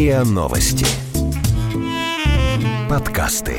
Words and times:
РИА 0.00 0.24
Новости. 0.24 0.86
Подкасты. 2.88 3.58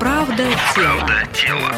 Правда 0.00 0.42
тело. 0.74 1.72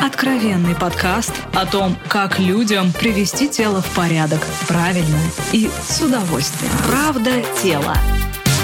Откровенный 0.00 0.76
подкаст 0.76 1.32
о 1.54 1.66
том, 1.66 1.96
как 2.06 2.38
людям 2.38 2.92
привести 2.92 3.48
тело 3.48 3.82
в 3.82 3.96
порядок 3.96 4.40
правильно 4.68 5.18
и 5.50 5.68
с 5.88 6.00
удовольствием. 6.00 6.72
Правда 6.86 7.42
тело. 7.60 7.96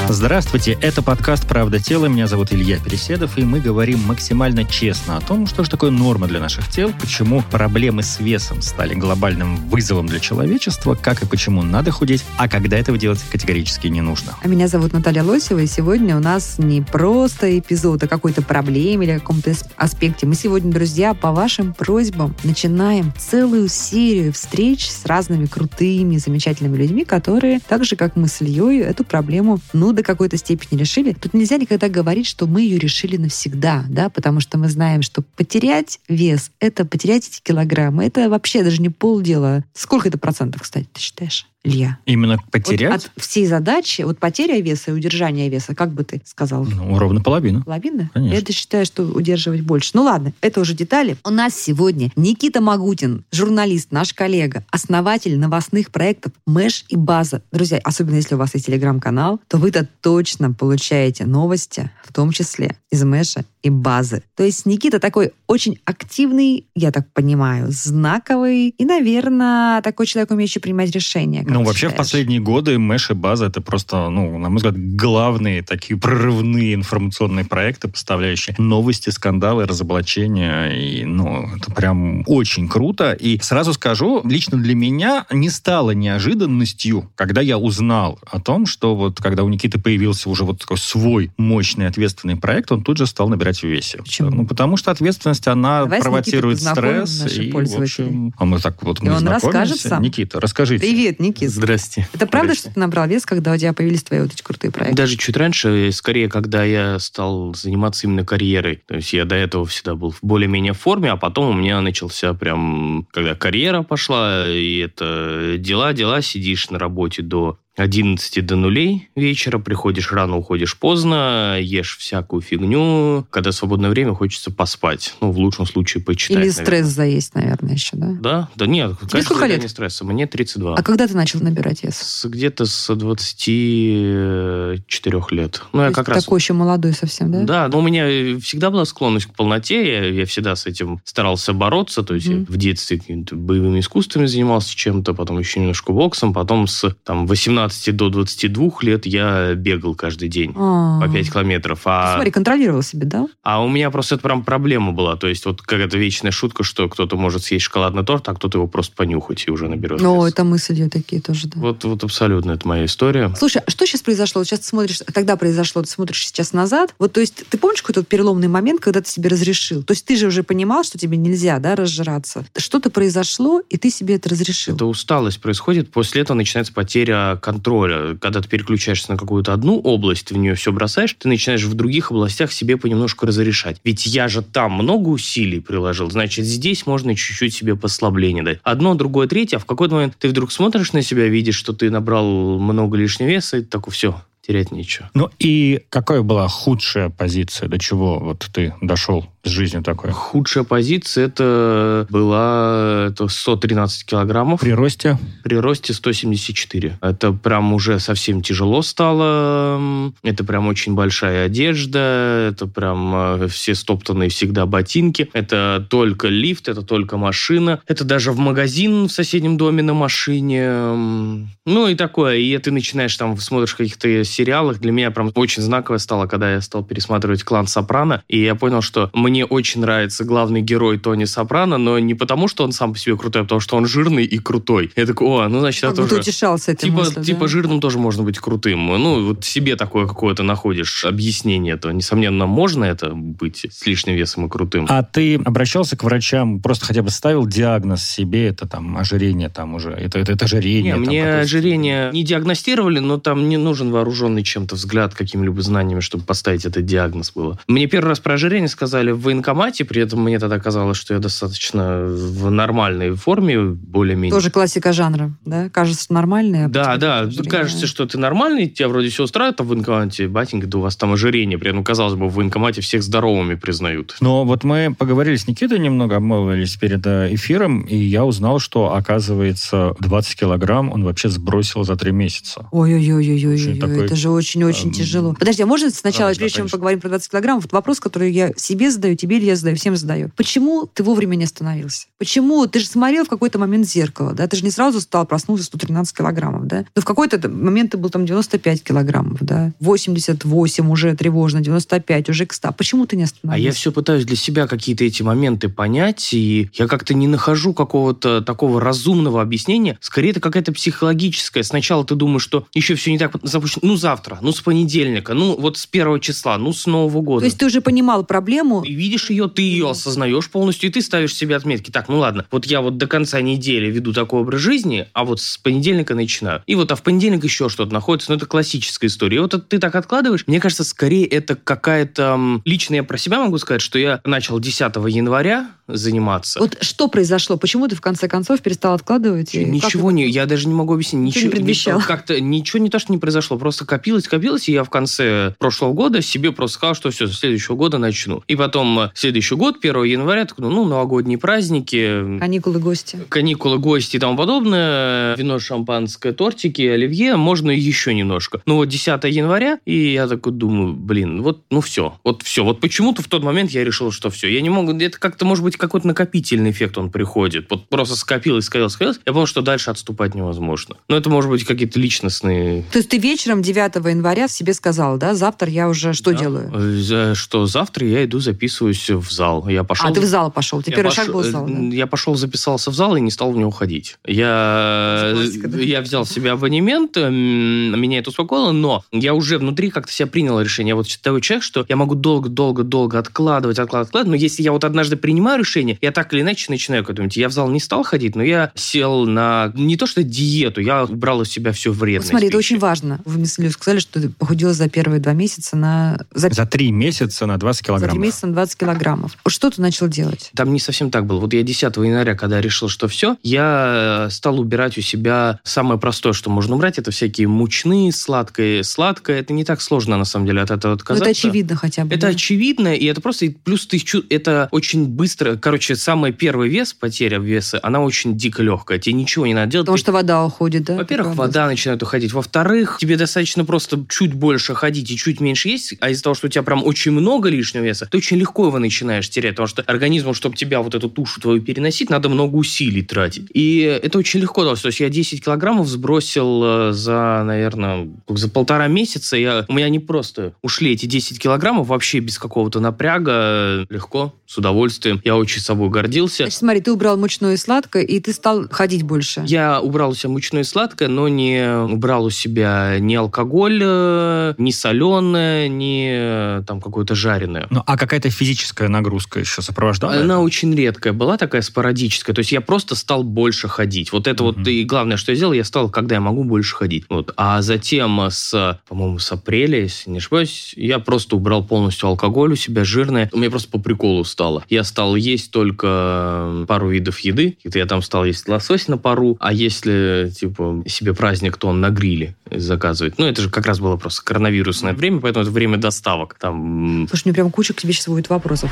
Здравствуйте, 0.09 0.77
это 0.83 1.03
подкаст 1.03 1.49
«Правда 1.49 1.79
тела». 1.79 2.07
Меня 2.07 2.27
зовут 2.27 2.53
Илья 2.53 2.79
Переседов, 2.79 3.39
и 3.39 3.43
мы 3.43 3.61
говорим 3.61 4.01
максимально 4.07 4.65
честно 4.65 5.17
о 5.17 5.21
том, 5.21 5.47
что 5.47 5.65
же 5.65 5.71
такое 5.71 5.91
норма 5.91 6.27
для 6.27 6.41
наших 6.41 6.69
тел, 6.69 6.93
почему 7.01 7.43
проблемы 7.51 8.03
с 8.03 8.21
весом 8.21 8.61
стали 8.61 8.95
глобальным 8.95 9.57
вызовом 9.57 10.07
для 10.07 10.21
человечества, 10.21 10.95
как 10.95 11.23
и 11.23 11.27
почему 11.27 11.63
надо 11.63 11.91
худеть, 11.91 12.23
а 12.37 12.49
когда 12.49 12.77
этого 12.77 12.99
делать 12.99 13.21
категорически 13.31 13.87
не 13.87 14.03
нужно. 14.03 14.35
А 14.43 14.47
меня 14.47 14.69
зовут 14.69 14.93
Наталья 14.93 15.23
Лосева, 15.23 15.61
и 15.61 15.67
сегодня 15.67 16.17
у 16.17 16.21
нас 16.21 16.57
не 16.59 16.83
просто 16.83 17.59
эпизод 17.59 18.03
о 18.03 18.09
какой-то 18.09 18.43
проблеме 18.43 19.07
или 19.07 19.19
каком-то 19.19 19.55
аспекте. 19.77 20.27
Мы 20.27 20.35
сегодня, 20.35 20.71
друзья, 20.71 21.15
по 21.15 21.33
вашим 21.33 21.73
просьбам 21.73 22.37
начинаем 22.45 23.13
целую 23.19 23.69
серию 23.69 24.35
встреч 24.35 24.91
с 24.91 25.07
разными 25.07 25.47
крутыми, 25.47 26.19
замечательными 26.19 26.77
людьми, 26.77 27.05
которые, 27.07 27.61
так 27.67 27.87
же, 27.87 27.97
как 27.97 28.17
мы 28.17 28.29
с 28.29 28.43
Ильей, 28.43 28.83
эту 28.83 29.05
проблему, 29.05 29.61
ну, 29.73 29.94
до 29.95 30.03
какой-то 30.03 30.37
степени 30.37 30.79
решили. 30.79 31.13
Тут 31.13 31.35
нельзя 31.35 31.57
никогда 31.57 31.89
говорить, 31.89 32.27
что 32.27 32.47
мы 32.47 32.63
ее 32.63 32.79
решили 32.79 33.17
навсегда, 33.17 33.85
да, 33.89 34.11
потому 34.11 34.41
что 34.41 34.59
мы 34.59 34.69
знаем, 34.69 35.03
что 35.03 35.23
потерять 35.23 36.01
вес— 36.09 36.51
это 36.61 36.85
потерять 36.85 37.29
эти 37.29 37.41
килограммы. 37.41 38.05
Это 38.05 38.29
вообще 38.29 38.63
даже 38.63 38.83
не 38.83 38.91
полдела. 38.91 39.65
Сколько 39.73 40.09
это 40.09 40.19
процентов, 40.19 40.63
кстати, 40.63 40.89
ты 40.93 41.01
считаешь? 41.01 41.47
Илья. 41.65 41.99
Именно 42.05 42.39
потерять? 42.51 42.93
Вот 42.93 43.11
от 43.17 43.23
всей 43.23 43.47
задачи, 43.47 44.03
вот 44.03 44.19
потеря 44.19 44.61
веса 44.61 44.91
и 44.91 44.95
удержание 44.95 45.49
веса, 45.49 45.75
как 45.75 45.93
бы 45.93 46.05
ты 46.05 46.21
сказал? 46.25 46.65
Ну, 46.65 46.99
ровно 46.99 47.23
половину. 47.23 47.63
Половина? 47.65 48.11
Конечно. 48.13 48.35
Я 48.35 48.55
считаю, 48.55 48.85
что 48.85 49.03
удерживать 49.03 49.63
больше. 49.63 49.93
Ну 49.95 50.03
ладно, 50.03 50.35
это 50.43 50.61
уже 50.61 50.75
детали. 50.75 51.17
У 51.25 51.31
нас 51.31 51.55
сегодня 51.55 52.11
Никита 52.17 52.61
Магутин, 52.61 53.25
журналист, 53.33 53.93
наш 53.93 54.13
коллега, 54.13 54.65
основатель 54.71 55.39
новостных 55.39 55.91
проектов 55.91 56.33
Мэш 56.47 56.85
и 56.89 56.97
База. 56.97 57.43
Друзья, 57.51 57.81
особенно 57.83 58.17
если 58.17 58.35
у 58.35 58.39
вас 58.39 58.55
есть 58.55 58.67
телеграм-канал, 58.67 59.41
то 59.49 59.57
вы-то 59.57 59.89
точно 60.03 60.53
получаете 60.53 61.25
новости, 61.25 61.91
в 62.05 62.13
том 62.13 62.31
числе 62.31 62.77
из 62.91 63.03
Мэша 63.05 63.45
и 63.65 63.71
Базы. 63.71 64.23
То 64.37 64.45
есть 64.45 64.67
Никита 64.67 65.01
такой 65.01 65.33
очень 65.47 65.79
активный, 65.87 66.67
я 66.75 66.93
так 66.93 67.11
понимаю, 67.13 67.69
знаковый 67.71 68.69
и, 68.69 68.85
наверное, 68.85 69.81
такой 69.81 70.07
человек, 70.07 70.31
умеющий 70.31 70.61
принимать 70.61 70.91
решения. 70.91 71.45
Ну, 71.49 71.65
вообще, 71.65 71.87
в 71.87 71.91
считаешь? 71.91 71.97
последние 71.97 72.41
годы 72.41 72.79
Мэш 72.79 73.11
и 73.11 73.15
База— 73.15 73.47
это 73.47 73.63
просто, 73.63 74.11
ну, 74.11 74.39
на 74.39 74.51
мой 74.51 74.57
взгляд, 74.57 74.77
главные 74.77 75.63
такие 75.63 75.99
прорывные 75.99 76.75
информационные 76.75 77.47
проекты, 77.47 77.89
поставляющие 77.89 78.55
новости, 78.59 79.09
скандалы, 79.09 79.67
разоблачения. 79.67 80.69
И, 80.69 81.05
ну, 81.07 81.49
это 81.57 81.73
прям 81.73 82.23
очень 82.27 82.69
круто. 82.69 83.13
И 83.13 83.39
сразу 83.41 83.73
скажу, 83.73 84.21
лично 84.25 84.59
для 84.59 84.75
меня 84.75 85.25
не 85.31 85.49
стало 85.49 85.93
неожиданностью, 85.93 87.11
когда 87.15 87.41
я 87.41 87.57
узнал 87.57 88.19
о 88.31 88.41
том, 88.41 88.67
что 88.67 88.95
вот 88.95 89.23
когда 89.23 89.43
у 89.43 89.49
Никиты 89.49 89.81
появился 89.81 90.29
уже 90.29 90.45
вот 90.45 90.61
такой 90.61 90.77
свой 90.77 91.31
мощный 91.39 91.87
ответственный 91.87 92.37
проект, 92.37 92.71
он 92.71 92.83
тут 92.83 92.99
же 92.99 93.07
стал 93.07 93.31
набирать 93.31 93.54
в 93.61 93.65
весе. 93.65 93.99
Почему? 93.99 94.31
Ну, 94.31 94.47
потому 94.47 94.77
что 94.77 94.91
ответственность, 94.91 95.47
она 95.49 95.81
Давай 95.83 96.01
провоцирует 96.01 96.61
стресс. 96.61 97.27
И, 97.37 97.51
в 97.51 97.81
общем, 97.81 98.33
а 98.37 98.45
мы 98.45 98.59
так 98.61 98.83
вот 98.83 99.01
И 99.03 99.07
мы 99.07 99.13
он 99.13 99.19
знакомимся. 99.21 99.47
расскажет 99.47 99.81
сам. 99.81 100.03
Никита, 100.03 100.41
расскажите. 100.41 100.85
Привет, 100.87 101.21
Никит. 101.21 101.51
Здрасте. 101.51 102.09
Это 102.13 102.27
правда, 102.27 102.49
Здрасте. 102.49 102.63
что 102.63 102.75
ты 102.75 102.81
набрал 102.81 103.07
вес, 103.09 103.25
когда 103.27 103.53
у 103.53 103.57
тебя 103.57 103.73
появились 103.73 104.03
твои 104.03 104.21
вот 104.21 104.33
эти 104.33 104.43
крутые 104.43 104.71
проекты? 104.71 104.97
Даже 104.97 105.17
чуть 105.17 105.37
раньше, 105.37 105.91
скорее, 105.93 106.29
когда 106.29 106.65
я 106.65 106.99
стал 106.99 107.55
заниматься 107.55 108.07
именно 108.07 108.25
карьерой. 108.25 108.83
То 108.87 108.97
есть 108.97 109.13
я 109.13 109.25
до 109.25 109.35
этого 109.35 109.65
всегда 109.67 109.95
был 109.95 110.11
в 110.11 110.19
более-менее 110.23 110.73
форме, 110.73 111.11
а 111.11 111.17
потом 111.17 111.51
у 111.51 111.53
меня 111.53 111.81
начался 111.81 112.35
прям, 112.35 113.07
когда 113.13 113.35
карьера 113.35 113.83
пошла, 113.83 114.49
и 114.49 114.79
это 114.79 115.57
дела, 115.59 115.93
дела, 115.93 116.23
сидишь 116.23 116.71
на 116.71 116.79
работе 116.79 117.23
до 117.23 117.59
11 117.77 118.47
до 118.47 118.57
нулей 118.57 119.09
вечера, 119.17 119.59
приходишь 119.59 120.13
рано, 120.13 120.37
уходишь 120.37 120.77
поздно, 120.77 121.59
ешь 121.61 121.97
всякую 121.99 122.41
фигню. 122.41 123.27
Когда 123.31 123.51
свободное 123.53 123.91
время, 123.91 124.15
хочется 124.15 124.51
поспать. 124.53 125.15
Ну, 125.21 125.33
в 125.33 125.39
лучшем 125.39 125.67
случае, 125.67 126.03
почитать. 126.03 126.37
Или 126.37 126.47
наверное. 126.47 126.65
стресс 126.65 126.87
заесть, 126.87 127.35
наверное, 127.35 127.75
еще, 127.75 127.97
да? 127.97 128.17
Да? 128.21 128.49
Да 128.55 128.67
нет, 128.67 128.93
конечно, 128.99 129.23
сколько 129.23 129.47
лет? 129.47 129.63
не 129.63 129.69
стресса. 129.69 130.05
Мне 130.05 130.27
32. 130.27 130.75
А 130.77 130.83
когда 130.83 131.07
ты 131.09 131.17
начал 131.17 131.41
набирать 131.41 131.83
вес? 131.83 131.97
С- 131.97 132.29
где-то 132.29 132.67
с 132.67 132.95
24 132.95 135.25
лет. 135.31 135.63
Ну, 135.73 135.83
я 135.83 135.89
То 135.89 135.95
как 135.95 136.09
есть 136.09 136.17
раз... 136.17 136.25
Такой 136.25 136.39
еще 136.39 136.53
молодой 136.53 136.93
совсем, 136.93 137.33
да? 137.33 137.43
Да, 137.43 137.69
но 137.69 137.79
у 137.79 137.83
меня 137.83 138.39
всегда 138.39 138.71
была 138.71 138.85
склонность 138.85 139.27
к 139.27 139.35
полноте, 139.35 139.87
я, 139.87 140.05
я 140.07 140.27
всегда 140.27 140.55
с 140.55 140.67
этим 140.67 141.01
старался 141.05 141.53
бороться, 141.53 142.03
то 142.03 142.15
есть 142.15 142.27
я 142.27 142.37
в 142.37 142.57
детстве 142.57 143.01
боевыми 143.33 143.81
искусствами 143.81 144.27
занимался 144.27 144.77
чем-то, 144.77 145.15
потом 145.15 145.39
еще 145.39 145.61
немножко 145.61 145.93
боксом, 145.93 146.33
потом 146.33 146.67
с 146.67 146.95
там, 147.05 147.27
18 147.27 147.64
до 147.93 148.09
22 148.11 148.71
лет 148.83 149.07
я 149.07 149.55
бегал 149.55 149.95
каждый 149.95 150.29
день 150.29 150.53
А. 150.57 151.01
по 151.01 151.09
5 151.09 151.33
километров. 151.33 151.79
Ты, 151.79 151.83
А, 151.87 152.15
Смотри, 152.15 152.31
контролировал 152.31 152.83
себе, 152.83 153.07
да? 153.07 153.27
а 153.43 153.63
у 153.63 153.69
меня 153.69 153.91
просто 153.91 154.15
это 154.17 154.23
прям 154.23 154.45
проблема 154.45 154.93
была, 154.93 155.17
то 155.17 155.27
есть 155.29 155.45
вот 155.47 155.63
какая-то 155.63 155.99
вечная 155.99 156.31
шутка, 156.31 156.65
что 156.65 156.89
кто-то 156.89 157.17
может 157.17 157.45
съесть 157.45 157.65
шоколадный 157.67 158.05
торт, 158.05 158.29
а 158.29 158.35
кто-то 158.35 158.59
его 158.59 158.67
просто 158.67 158.95
понюхать 158.97 159.45
и 159.47 159.51
уже 159.51 159.69
наберет 159.69 160.01
вес. 160.01 160.33
это 160.33 160.45
мысли 160.45 160.75
ее 160.75 160.89
такие 160.89 161.21
тоже, 161.23 161.49
да. 161.49 161.61
Вот, 161.61 161.85
вот 161.85 162.05
абсолютно 162.05 162.53
это 162.53 162.67
моя 162.67 162.85
история. 162.87 163.33
Слушай, 163.39 163.63
а 163.67 163.71
что 163.71 163.87
сейчас 163.87 164.03
произошло? 164.03 164.41
Вот 164.41 164.47
сейчас 164.49 164.61
ты 164.61 164.67
смотришь, 164.67 165.01
тогда 165.13 165.37
произошло, 165.37 165.83
ты 165.83 165.89
смотришь 165.89 166.27
сейчас 166.27 166.53
назад. 166.53 166.95
Вот, 166.99 167.13
то 167.13 167.21
есть, 167.21 167.45
ты 167.49 167.59
помнишь 167.59 167.83
какой-то 167.83 168.03
переломный 168.05 168.49
момент, 168.49 168.81
когда 168.81 169.01
ты 169.01 169.09
себе 169.11 169.29
разрешил? 169.29 169.83
То 169.83 169.93
есть, 169.93 170.05
ты 170.05 170.17
же 170.17 170.27
уже 170.27 170.43
понимал, 170.43 170.85
что 170.85 170.99
тебе 170.99 171.17
нельзя, 171.17 171.59
да, 171.59 171.75
разжираться. 171.77 172.45
Что-то 172.57 172.91
произошло, 172.91 173.61
и 173.71 173.77
ты 173.77 173.91
себе 173.91 174.17
это 174.17 174.29
разрешил. 174.29 174.75
Это 174.75 174.87
усталость 174.87 175.41
происходит, 175.41 175.91
после 175.91 176.23
этого 176.23 176.37
начинается 176.37 176.73
потеря 176.73 177.39
контроля. 177.55 178.17
Когда 178.17 178.41
ты 178.41 178.49
переключаешься 178.49 179.13
на 179.13 179.17
какую-то 179.17 179.53
одну 179.53 179.79
область, 179.79 180.33
в 180.33 180.37
нее 180.37 180.55
все 180.55 180.73
бросаешь, 180.73 181.15
ты 181.19 181.29
начинаешь 181.29 181.65
в 181.65 181.75
других 181.75 182.11
областях 182.11 182.53
себе 182.53 182.77
понемножку 182.77 183.27
разрешать. 183.27 183.81
Ведь 183.85 184.07
я 184.07 184.29
же 184.29 184.43
там 184.43 184.73
много 184.73 185.09
усилий 185.09 185.61
приложил, 185.61 186.11
значит, 186.11 186.45
здесь 186.45 186.87
можно 186.87 187.15
чуть-чуть 187.15 187.55
себе 187.55 187.77
послабление 187.77 188.43
дать. 188.43 188.59
Одно, 188.63 188.95
другое, 188.95 189.29
третье, 189.29 189.57
а 189.57 189.61
в 189.61 189.67
какой-то 189.67 189.95
момент 189.95 190.15
ты 190.19 190.29
вдруг 190.29 190.53
смотришь 190.53 190.93
на 190.93 191.03
себя, 191.03 191.29
видишь, 191.29 191.57
что 191.57 191.73
ты 191.73 191.91
набрал 191.91 192.59
много 192.59 192.97
лишнего 192.97 193.29
веса, 193.29 193.59
и 193.59 193.63
такой, 193.63 193.93
все, 193.93 194.21
терять 194.47 194.73
нечего. 194.73 195.11
Ну 195.15 195.31
и 195.39 195.83
какая 195.89 196.23
была 196.23 196.49
худшая 196.49 197.09
позиция, 197.11 197.69
до 197.69 197.79
чего 197.79 198.19
вот 198.19 198.49
ты 198.53 198.75
дошел 198.81 199.27
с 199.45 199.49
жизнью 199.49 199.83
такой? 199.83 200.11
Худшая 200.11 200.65
позиция 200.65 201.27
это 201.27 202.07
была 202.11 203.09
это 203.09 203.29
113 203.29 204.07
килограммов. 204.07 204.61
При 204.61 204.73
росте? 204.73 205.19
При 205.43 205.57
росте 205.57 205.93
174. 205.93 206.99
Это 207.01 207.33
прям 207.33 207.73
уже 207.73 207.99
совсем 208.01 208.43
тяжело 208.43 208.83
стало. 208.83 210.13
Это 210.23 210.45
прям 210.45 210.67
очень 210.67 210.95
большая 210.95 211.47
одежда. 211.47 212.49
Это 212.51 212.67
прям 212.67 213.15
э, 213.15 213.49
все 213.49 213.75
стоптанные 213.75 214.31
всегда 214.31 214.67
ботинки. 214.67 215.29
Это 215.33 215.87
только 215.91 216.29
лифт, 216.29 216.69
это 216.69 216.83
только 216.83 217.17
машина. 217.17 217.81
Это 217.87 218.05
даже 218.05 218.33
в 218.33 218.39
магазин 218.39 219.09
в 219.09 219.13
соседнем 219.13 219.57
доме 219.57 219.83
на 219.83 219.95
машине. 219.95 221.45
Ну 221.67 221.89
и 221.89 221.95
такое. 221.95 222.37
И 222.37 222.57
ты 222.59 222.71
начинаешь 222.71 223.17
там, 223.17 223.37
смотришь 223.39 223.73
в 223.73 223.77
каких-то 223.77 224.25
сериалах. 224.25 224.81
Для 224.81 224.93
меня 224.93 225.11
прям 225.11 225.31
очень 225.35 225.63
знаковое 225.63 225.99
стало, 225.99 226.27
когда 226.27 226.53
я 226.53 226.61
стал 226.61 226.85
пересматривать 226.85 227.43
«Клан 227.45 227.67
Сопрано». 227.67 228.23
И 228.29 228.41
я 228.41 228.55
понял, 228.55 228.81
что 228.81 229.11
мне 229.13 229.34
очень 229.43 229.81
нравится 229.81 230.25
главный 230.25 230.63
герой 230.63 230.99
Тони 230.99 231.25
Сопрано, 231.25 231.79
но 231.79 231.99
не 231.99 232.15
потому, 232.15 232.47
что 232.47 232.65
он 232.65 232.73
сам 232.73 232.93
по 232.93 232.99
себе 232.99 233.17
крутой, 233.17 233.43
а 233.43 233.45
потому, 233.45 233.61
что 233.61 233.77
он 233.77 233.87
жирный 233.87 234.25
и 234.25 234.39
крутой. 234.39 234.93
Я 234.95 235.07
такой, 235.07 235.27
о, 235.27 235.49
ну, 235.49 235.61
значит, 235.61 235.83
я 235.83 235.89
Как 235.89 235.97
тоже... 235.97 236.17
утешался 236.17 236.73
этой 236.73 236.85
Типа, 236.85 236.99
мыслью, 236.99 237.25
типа 237.25 237.41
да? 237.41 237.49
жирным 237.49 237.81
тоже 237.81 237.99
можно 237.99 238.23
быть 238.23 238.39
крутым. 238.39 238.87
Ну, 238.87 239.27
вот 239.27 239.45
себе 239.45 239.77
такое 239.77 240.07
какое-то 240.07 240.43
находишь 240.43 241.05
объяснение 241.05 241.75
этого. 241.75 241.93
Несомненно, 241.93 242.47
можно 242.47 242.85
это 242.85 243.11
быть 243.15 243.67
с 243.71 243.87
лишним 243.87 244.15
весом 244.15 244.47
и 244.47 244.49
крутым. 244.49 244.87
А 244.89 245.03
ты 245.03 245.37
обращался 245.37 245.97
к 245.97 246.05
врачам, 246.05 246.61
просто 246.61 246.87
хотя 246.87 247.03
бы 247.03 247.11
ставил 247.11 247.47
диагноз 247.47 248.03
себе, 248.03 248.49
это 248.49 248.69
там 248.69 248.97
ожирение 248.97 249.49
там 249.49 249.75
уже, 249.75 249.91
это, 249.91 250.19
это, 250.19 250.33
это 250.33 250.45
ожирение. 250.45 250.85
Не, 250.85 250.91
там 250.93 251.01
мне 251.01 251.21
какое-то. 251.21 251.41
ожирение 251.41 252.11
не 252.13 252.25
диагностировали, 252.25 252.99
но 252.99 253.19
там 253.19 253.49
не 253.49 253.57
нужен 253.57 253.91
вооруженный 253.91 254.43
чем-то 254.43 254.75
взгляд, 254.75 255.15
какими-либо 255.15 255.61
знаниями, 255.63 256.01
чтобы 256.01 256.25
поставить 256.25 256.65
этот 256.65 256.85
диагноз 256.85 257.33
было. 257.33 257.59
Мне 257.67 257.87
первый 257.87 258.09
раз 258.09 258.21
про 258.21 258.35
ожирение 258.35 258.69
сказали 258.69 259.11
в 259.11 259.24
военкомате, 259.25 259.85
при 259.85 260.03
этом 260.03 260.23
мне 260.23 260.39
тогда 260.39 260.59
казалось, 260.59 260.97
что 260.97 261.15
я 261.15 261.21
достаточно 261.21 262.05
в 262.05 262.51
нормальной 262.51 263.15
форме, 263.15 263.61
более-менее. 263.61 264.33
Тоже 264.33 264.51
классика 264.51 264.93
жанра, 264.93 265.33
да? 265.45 265.69
Кажется 265.71 266.13
нормальный. 266.13 266.67
А 266.67 266.69
да, 266.69 266.97
да, 266.97 267.29
кажется, 267.49 267.87
что 267.87 268.07
ты 268.07 268.19
нормальный, 268.19 268.69
тебя 268.69 268.89
вроде 268.89 269.09
все 269.09 269.25
устраивает, 269.25 269.61
а 269.61 269.65
в 269.65 269.69
военкомате, 269.69 270.29
батенька, 270.29 270.67
да 270.67 270.79
у 270.79 270.81
вас 270.81 270.97
там 270.97 271.13
ожирение, 271.13 271.59
при 271.59 271.71
этом, 271.71 271.85
казалось 271.85 272.15
бы, 272.15 272.29
в 272.29 272.35
военкомате 272.35 272.81
всех 272.81 273.03
здоровыми 273.03 273.55
признают. 273.55 274.17
Но 274.21 274.45
вот 274.45 274.65
мы 274.65 274.95
поговорили 274.97 275.37
с 275.37 275.47
Никитой 275.49 275.79
немного, 275.79 276.17
обмолвились 276.17 276.77
перед 276.77 277.07
э, 277.07 277.35
эфиром, 277.35 277.83
и 277.83 277.97
я 277.97 278.25
узнал, 278.25 278.59
что, 278.59 278.95
оказывается, 278.95 279.95
20 280.01 280.39
килограмм 280.39 280.93
он 280.93 281.05
вообще 281.05 281.29
сбросил 281.29 281.85
за 281.85 281.97
три 281.97 282.13
месяца. 282.13 282.69
Ой-ой-ой-ой-ой, 282.71 283.79
это 284.05 284.17
же 284.17 284.31
очень-очень 284.31 284.89
эм, 284.89 284.95
тяжело. 284.95 285.35
Подожди, 285.39 285.63
а 285.63 285.67
можно 285.67 285.91
сначала, 285.91 286.29
прежде 286.29 286.45
да, 286.45 286.51
чем 286.51 286.65
мы 286.65 286.71
поговорим 286.71 287.01
про 287.01 287.09
20 287.09 287.31
килограмм, 287.31 287.61
вот 287.61 287.73
вопрос, 287.73 288.01
который 288.01 288.31
я 288.33 288.53
себе 288.57 288.91
задаю, 288.91 289.14
тебе 289.17 289.39
или 289.39 289.47
я 289.47 289.57
задаю, 289.57 289.77
всем 289.77 289.97
задаю. 289.97 290.31
Почему 290.37 290.87
ты 290.93 291.03
вовремя 291.03 291.37
не 291.37 291.45
остановился? 291.45 292.07
Почему? 292.19 292.67
Ты 292.67 292.81
же 292.81 292.87
смотрел 292.87 293.25
в 293.25 293.29
какой-то 293.29 293.59
момент 293.59 293.87
в 293.87 293.91
зеркало, 293.91 294.33
да? 294.33 294.47
Ты 294.47 294.57
же 294.57 294.65
не 294.65 294.71
сразу 294.71 295.01
стал, 295.01 295.27
проснулся 295.27 295.65
113 295.65 296.17
килограммов, 296.17 296.67
да? 296.67 296.85
Но 296.95 297.03
в 297.03 297.05
какой-то 297.05 297.49
момент 297.49 297.93
ты 297.93 297.99
был 297.99 298.11
там 298.11 298.27
95 298.27 298.83
килограммов, 298.83 299.39
да? 299.41 299.73
88 299.81 300.91
уже 300.91 301.15
тревожно, 301.15 301.61
95 301.61 302.29
уже 302.31 302.47
к 302.47 302.53
100. 302.53 302.73
Почему 302.73 303.07
ты 303.07 303.17
не 303.17 303.25
остановился? 303.25 303.63
А 303.63 303.67
я 303.67 303.73
все 303.73 303.93
пытаюсь 303.93 304.25
для 304.25 304.37
себя 304.37 304.67
какие-то 304.67 305.05
эти 305.05 305.23
моменты 305.23 305.69
понять, 305.69 306.33
и 306.33 306.71
я 306.75 306.87
как-то 306.87 307.15
не 307.15 307.27
нахожу 307.27 307.75
какого-то 307.75 308.41
такого 308.43 308.81
разумного 308.81 309.43
объяснения. 309.43 309.99
Скорее, 310.01 310.31
это 310.31 310.41
какая-то 310.41 310.73
психологическая. 310.73 311.63
Сначала 311.63 312.05
ты 312.05 312.15
думаешь, 312.15 312.43
что 312.43 312.67
еще 312.75 312.95
все 312.95 313.11
не 313.11 313.19
так 313.19 313.33
запущено. 313.43 313.81
Ну, 313.83 313.97
завтра, 313.97 314.39
ну, 314.43 314.53
с 314.53 314.61
понедельника, 314.61 315.35
ну, 315.35 315.57
вот 315.59 315.79
с 315.79 315.87
первого 315.87 316.21
числа, 316.21 316.59
ну, 316.59 316.73
с 316.73 316.87
Нового 316.87 317.21
года. 317.21 317.41
То 317.41 317.47
есть 317.47 317.59
ты 317.59 317.67
уже 317.67 317.81
понимал 317.81 318.25
проблему? 318.25 318.83
Видишь 319.05 319.29
ее, 319.29 319.49
ты 319.49 319.63
ее 319.63 319.91
осознаешь 319.91 320.49
полностью, 320.49 320.89
и 320.89 320.93
ты 320.93 321.03
ставишь 321.03 321.35
себе 321.35 321.57
отметки. 321.57 321.91
Так, 321.91 322.09
ну 322.09 322.19
ладно, 322.19 322.47
вот 322.51 322.65
я 322.65 322.81
вот 322.81 322.97
до 322.97 323.07
конца 323.07 323.41
недели 323.43 323.91
веду 323.91 324.13
такой 324.13 324.41
образ 324.41 324.61
жизни, 324.61 325.07
а 325.13 325.25
вот 325.25 325.41
с 325.41 325.59
понедельника 325.59 326.15
начинаю. 326.15 326.63
И 326.67 326.75
вот, 326.75 326.91
а 326.91 326.97
в 326.97 327.03
понедельник 327.03 327.45
еще 327.45 327.69
что-то 327.69 327.93
находится, 327.93 328.31
ну, 328.31 328.37
это 328.37 328.47
классическая 328.47 329.09
история. 329.09 329.37
И 329.37 329.41
вот 329.41 329.69
ты 329.69 329.79
так 329.79 329.95
откладываешь, 329.95 330.47
мне 330.47 330.61
кажется, 330.61 330.85
скорее 330.85 331.27
это 331.27 331.55
какая-то... 331.55 332.61
Лично 332.65 332.95
я 332.97 333.05
про 333.05 333.19
себя 333.19 333.41
могу 333.41 333.59
сказать, 333.59 333.83
что 333.83 333.99
я 333.99 334.21
начал 334.25 334.59
10 334.59 334.81
января 334.81 335.71
заниматься. 335.87 336.61
Вот 336.61 336.79
что 336.81 337.09
произошло? 337.09 337.57
Почему 337.57 337.89
ты 337.89 337.97
в 337.97 338.01
конце 338.01 338.29
концов 338.29 338.61
перестал 338.61 338.95
откладывать? 338.95 339.55
Ничего 339.55 340.11
не... 340.11 340.29
Я 340.29 340.47
даже 340.47 340.69
не 340.69 340.75
могу 340.75 340.95
объяснить. 340.95 341.23
Ничего, 341.23 341.45
не 341.45 341.51
предвещал. 341.51 342.01
Как-то 342.07 342.41
ничего 342.41 342.79
не 342.83 342.91
то, 342.91 342.99
что 342.99 343.13
не 343.13 343.19
произошло. 343.19 343.59
Просто 343.59 343.85
копилось, 343.85 344.29
копилось, 344.29 344.69
и 344.69 344.73
я 344.73 344.85
в 344.85 344.91
конце 344.91 345.55
прошлого 345.59 345.93
года 345.93 346.23
себе 346.23 346.53
просто 346.53 346.77
сказал, 346.77 346.95
что 346.95 347.11
все, 347.11 347.27
с 347.27 347.39
следующего 347.39 347.77
года 347.77 347.99
начну. 347.99 348.43
И 348.49 348.57
потом 348.57 348.99
э, 348.99 349.11
следующий 349.15 349.55
год, 349.55 349.77
1 349.83 350.05
января, 350.05 350.47
так, 350.47 350.59
ну, 350.59 350.85
новогодние 350.85 351.39
праздники. 351.39 352.39
Каникулы, 352.39 352.79
гости. 352.79 353.19
Каникулы, 353.29 353.79
гости 353.79 354.17
и 354.17 354.19
тому 354.19 354.37
подобное. 354.37 355.37
Вино, 355.37 355.59
шампанское, 355.59 356.33
тортики, 356.33 356.83
оливье. 356.83 357.37
Можно 357.37 357.71
еще 357.71 358.15
немножко. 358.15 358.63
Ну, 358.67 358.77
вот 358.77 358.87
10 358.87 359.25
января, 359.25 359.79
и 359.85 360.13
я 360.13 360.27
такой 360.27 360.53
думаю, 360.53 360.95
блин, 360.95 361.43
вот, 361.43 361.63
ну 361.71 361.81
все. 361.81 362.19
Вот 362.25 362.43
все. 362.43 362.65
Вот 362.65 362.81
почему-то 362.81 363.23
в 363.23 363.29
тот 363.29 363.43
момент 363.43 363.71
я 363.71 363.85
решил, 363.85 364.11
что 364.11 364.31
все. 364.31 364.49
Я 364.49 364.61
не 364.61 364.71
могу... 364.71 364.93
Это 364.93 365.19
как-то, 365.19 365.45
может 365.45 365.65
быть, 365.65 365.74
какой-то 365.79 366.07
накопительный 366.07 366.71
эффект 366.71 366.99
он 366.99 367.11
приходит. 367.11 367.67
Вот 367.71 367.89
просто 367.89 368.17
скопилось, 368.17 368.67
скопилось, 368.67 368.93
скопилось. 368.93 369.21
Я 369.27 369.33
понял, 369.33 369.47
что 369.47 369.63
дальше 369.63 369.91
отступать 369.91 370.35
невозможно. 370.35 370.97
Но 371.09 371.17
это, 371.17 371.31
может 371.31 371.51
быть, 371.51 371.65
какие-то 371.65 371.99
личностные... 371.99 372.85
То 372.93 372.99
есть 372.99 373.11
ты 373.11 373.19
вечером 373.19 373.63
9 373.63 373.95
января 374.07 374.49
себе 374.49 374.75
сказал, 374.75 375.19
да, 375.19 375.35
завтра 375.35 375.71
я 375.71 375.89
уже 375.89 376.13
что 376.13 376.33
да. 376.33 376.39
делаю? 376.39 376.73
Э, 376.75 377.35
что 377.35 377.67
завтра 377.67 378.07
я 378.07 378.25
иду 378.25 378.39
записываюсь 378.41 379.11
в 379.11 379.31
зал. 379.31 379.69
Я 379.69 379.85
пошел... 379.85 380.09
А, 380.09 380.13
ты 380.13 380.21
в 380.21 380.25
зал 380.25 380.51
пошел. 380.51 380.83
Теперь 380.83 380.97
первый 380.97 381.13
шаг 381.13 381.29
был 381.29 381.41
в 381.41 381.45
зал, 381.45 381.67
да? 381.67 381.79
Я 381.95 382.07
пошел, 382.07 382.35
записался 382.35 382.91
в 382.91 382.95
зал 382.95 383.17
и 383.17 383.21
не 383.21 383.31
стал 383.31 383.53
в 383.53 383.57
него 383.57 383.71
ходить. 383.71 384.17
Я, 384.27 385.35
я 385.79 386.01
взял 386.01 386.27
себе 386.27 386.53
абонемент, 386.53 387.17
меня 387.17 388.19
это 388.19 388.31
успокоило, 388.31 388.73
но 388.73 389.05
я 389.13 389.35
уже 389.35 389.59
внутри 389.59 389.91
как-то 389.91 390.13
себя 390.13 390.27
принял 390.27 390.61
решение. 390.61 390.91
Я 390.91 390.97
вот 390.97 391.07
такой 391.23 391.41
человек, 391.41 391.65
что 391.65 391.85
я 391.89 391.97
могу 391.97 392.15
долго-долго-долго 392.15 393.19
откладывать, 393.19 393.79
откладывать, 393.79 394.09
откладывать, 394.09 394.31
но 394.31 394.37
если 394.37 394.63
я 394.63 394.73
вот 394.73 394.85
однажды 394.85 395.17
принимаю 395.17 395.64
решение, 395.65 395.99
я 396.01 396.13
так 396.13 396.33
или 396.33 396.43
иначе 396.43 396.67
начинаю 396.69 397.05
к 397.05 397.15
Я 397.33 397.49
в 397.49 397.53
зал 397.53 397.69
не 397.71 397.81
стал 397.81 398.03
ходить, 398.03 398.37
но 398.37 398.43
я 398.43 398.71
сел 398.75 399.27
на 399.27 399.73
не 399.75 399.97
то 399.97 400.07
что 400.07 400.23
диету, 400.23 400.81
я 400.81 401.05
убрал 401.05 401.43
из 401.43 401.51
себя 401.51 401.73
все 401.73 401.91
вредное. 401.93 402.29
Смотри, 402.29 402.49
это 402.49 402.59
очень 402.59 402.79
важно. 402.79 403.21
Вы 403.25 403.39
мне 403.39 403.71
сказали, 403.71 403.99
что 403.99 404.21
ты 404.21 404.29
похудела 404.29 404.73
за 404.73 404.89
первые 404.89 405.21
два 405.21 405.33
месяца 405.33 405.77
на... 405.77 406.19
За, 406.33 406.51
за 406.51 406.67
три 406.67 406.93
месяца 406.93 407.47
на 407.47 407.57
20 407.57 407.87
килограммов. 407.87 408.15
За 408.15 408.21
три 408.21 408.27
месяца 408.27 408.47
на 408.47 408.53
20 408.53 408.79
килограммов. 408.79 409.33
Что 409.47 409.71
ты 409.71 409.81
начал 409.81 410.09
делать? 410.09 410.51
Там 410.55 410.73
не 410.73 410.81
совсем 410.81 411.11
так 411.11 411.27
было. 411.27 411.41
Вот 411.41 411.53
я 411.55 411.63
10 411.63 411.83
января, 411.97 412.35
когда 412.35 412.61
решил, 412.61 412.89
что 412.89 413.09
все, 413.09 413.37
я 413.43 414.29
стал 414.31 414.61
убирать 414.61 414.99
у 414.99 415.01
себя 415.01 415.61
самое 415.63 415.99
простое, 415.99 416.33
что 416.33 416.51
можно 416.51 416.75
убрать, 416.75 416.99
это 416.99 417.11
всякие 417.11 417.49
мучные, 417.49 418.13
сладкое. 418.13 418.83
Сладкое, 418.83 419.41
это 419.41 419.53
не 419.53 419.65
так 419.65 419.81
сложно, 419.81 420.17
на 420.17 420.25
самом 420.25 420.47
деле, 420.47 420.61
от 420.61 420.71
этого 420.71 420.95
отказаться. 420.95 421.25
Но 421.25 421.31
это 421.31 421.39
очевидно 421.39 421.77
хотя 421.77 422.05
бы. 422.05 422.15
Это 422.15 422.23
да? 422.23 422.29
очевидно, 422.29 422.95
и 422.95 423.07
это 423.07 423.21
просто... 423.21 423.53
Плюс 423.65 423.87
ты 423.87 424.03
это 424.29 424.69
очень 424.71 425.07
быстро... 425.07 425.54
Короче, 425.61 425.97
самый 425.97 426.33
первый 426.33 426.69
вес, 426.69 426.93
потеря 426.93 427.39
веса, 427.39 427.81
она 427.83 428.01
очень 428.01 428.37
дико 428.37 428.63
легкая. 428.63 428.99
Тебе 428.99 429.15
ничего 429.15 429.47
не 429.47 429.55
надо 429.55 429.73
делать. 429.73 429.87
Потому 429.87 429.99
ты... 429.99 430.03
что 430.03 430.13
вода 430.13 430.45
уходит, 430.45 430.85
да? 430.85 430.97
Во-первых, 430.97 431.35
вода 431.35 431.67
начинает 431.67 432.03
уходить. 432.03 432.33
Во-вторых, 432.33 432.99
тебе 433.01 433.17
достаточно 433.17 433.65
просто 433.65 434.05
чуть 434.09 434.35
больше 434.35 434.75
ходить 434.75 435.11
и 435.11 435.17
чуть 435.17 435.41
меньше 435.41 435.69
есть, 435.69 435.95
а 436.01 436.11
из-за 436.11 436.23
того, 436.23 436.35
что 436.35 436.47
у 436.47 436.51
тебя 436.51 436.63
прям 436.63 436.85
очень 436.85 437.13
много 437.13 437.49
лишнего 437.49 437.85
веса, 437.85 438.07
ты 438.11 438.19
очень 438.19 438.37
легко 438.37 438.67
его 438.67 438.79
начинаешь 438.79 439.29
терять, 439.29 439.53
потому 439.53 439.69
что 439.69 439.83
организму, 439.83 440.35
чтобы 440.35 440.57
тебя 440.57 440.81
вот 440.81 440.95
эту 440.95 441.09
тушу 441.09 441.41
твою 441.41 441.61
переносить, 441.63 442.11
надо 442.11 442.29
много 442.29 442.57
усилий 442.57 443.03
тратить. 443.03 443.51
И 443.55 443.81
это 443.81 444.19
очень 444.19 444.41
легко 444.41 444.65
далось. 444.65 444.81
То 444.81 444.89
есть 444.89 445.01
я 445.01 445.09
10 445.09 445.45
килограммов 445.45 445.89
сбросил 445.89 446.63
э, 446.65 446.93
за, 446.93 447.43
наверное, 447.45 448.09
за 448.29 448.49
полтора 448.49 448.89
месяца. 448.89 449.37
Я, 449.37 449.65
у 449.69 449.73
меня 449.73 449.89
не 449.89 449.99
просто 449.99 450.55
ушли 450.63 450.93
эти 450.93 451.07
10 451.07 451.39
килограммов 451.39 451.89
вообще 451.89 452.21
без 452.21 452.39
какого-то 452.39 452.81
напряга, 452.81 453.87
легко, 453.91 454.35
с 454.47 454.59
удовольствием. 454.59 455.21
Я 455.25 455.37
очень 455.45 455.61
собой 455.61 455.91
гордился. 455.91 456.45
Значит, 456.45 456.59
смотри, 456.59 456.81
ты 456.81 456.93
убрал 456.93 457.17
мучное 457.17 457.55
и 457.55 457.57
сладкое, 457.57 458.03
и 458.03 458.21
ты 458.21 458.33
стал 458.33 458.67
ходить 458.71 459.03
больше. 459.03 459.45
Я 459.47 459.81
убрал 459.81 460.11
у 460.11 460.15
себя 460.15 460.31
мучное 460.31 460.63
и 460.63 460.65
сладкое, 460.65 461.09
но 461.09 461.29
не 461.29 461.85
убрал 461.85 462.25
у 462.25 462.31
себя 462.31 462.99
ни 462.99 463.15
алкоголь, 463.15 463.81
э, 463.83 464.55
ни 464.59 464.71
соленое, 464.71 465.69
ни 465.69 466.09
э, 466.11 466.63
там 466.67 466.81
какое-то 466.81 467.15
жареное. 467.15 467.67
Ну, 467.71 467.83
а 467.87 467.97
какая-то 467.97 468.31
физическая 468.31 468.89
нагрузка 468.89 469.41
еще 469.41 469.63
сопровождала? 469.63 470.15
Она 470.15 470.35
это? 470.35 470.39
очень 470.39 470.75
редкая 470.75 471.13
была, 471.13 471.37
такая 471.37 471.63
спорадическая. 471.63 472.35
То 472.35 472.41
есть 472.41 472.53
я 472.53 472.61
просто 472.61 472.95
стал 472.95 473.23
больше 473.23 473.69
ходить. 473.69 474.13
Вот 474.13 474.27
это 474.27 474.43
mm-hmm. 474.43 474.55
вот 474.59 474.69
и 474.69 474.85
главное, 474.85 475.17
что 475.17 475.33
я 475.33 475.37
сделал, 475.37 475.53
я 475.53 475.65
стал, 475.65 475.91
когда 475.91 476.17
я 476.17 476.21
могу, 476.21 476.45
больше 476.45 476.75
ходить. 476.75 477.05
Вот. 477.09 477.33
А 477.37 477.63
затем 477.63 478.21
с, 478.31 478.81
по-моему, 478.89 479.19
с 479.19 479.31
апреля, 479.33 479.81
если 479.81 480.11
не 480.11 480.19
ошибаюсь, 480.19 480.75
я 480.77 480.99
просто 480.99 481.37
убрал 481.37 481.65
полностью 481.65 482.09
алкоголь 482.09 482.53
у 482.53 482.57
себя, 482.57 482.85
жирное. 482.85 483.29
У 483.33 483.39
меня 483.39 483.51
просто 483.51 483.69
по 483.69 483.79
приколу 483.79 484.25
стало. 484.25 484.65
Я 484.69 484.85
стал 484.85 485.17
есть 485.17 485.34
только 485.43 486.65
пару 486.67 486.91
видов 486.91 487.19
еды. 487.21 487.57
Я 487.65 487.87
там 487.87 488.03
стал 488.03 488.25
есть 488.25 488.49
лосось 488.49 488.89
на 488.89 488.99
пару, 488.99 489.37
а 489.41 489.53
если, 489.53 490.31
типа, 490.35 490.83
себе 490.87 491.15
праздник, 491.15 491.57
то 491.57 491.69
он 491.69 491.81
на 491.81 491.91
гриле 491.91 492.35
заказывать. 492.51 493.19
Ну, 493.19 493.27
это 493.27 493.43
же 493.43 493.51
как 493.51 493.67
раз 493.67 493.81
было 493.81 493.97
просто 493.97 494.25
коронавирусное 494.25 494.93
время, 494.93 495.21
поэтому 495.21 495.45
это 495.45 495.53
время 495.53 495.79
доставок. 495.79 496.37
Там... 496.39 497.07
Слушай, 497.09 497.25
у 497.25 497.29
меня 497.29 497.35
прям 497.35 497.51
куча 497.51 497.75
к 497.75 497.81
тебе 497.81 497.93
сейчас 497.93 498.09
будет 498.09 498.29
вопросов. 498.29 498.71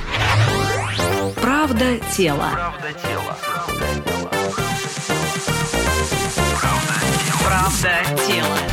Правда 1.40 1.98
тела. 2.16 2.50
Правда 2.54 2.88
тела. 3.02 3.36
Правда 7.44 8.22
тела 8.26 8.71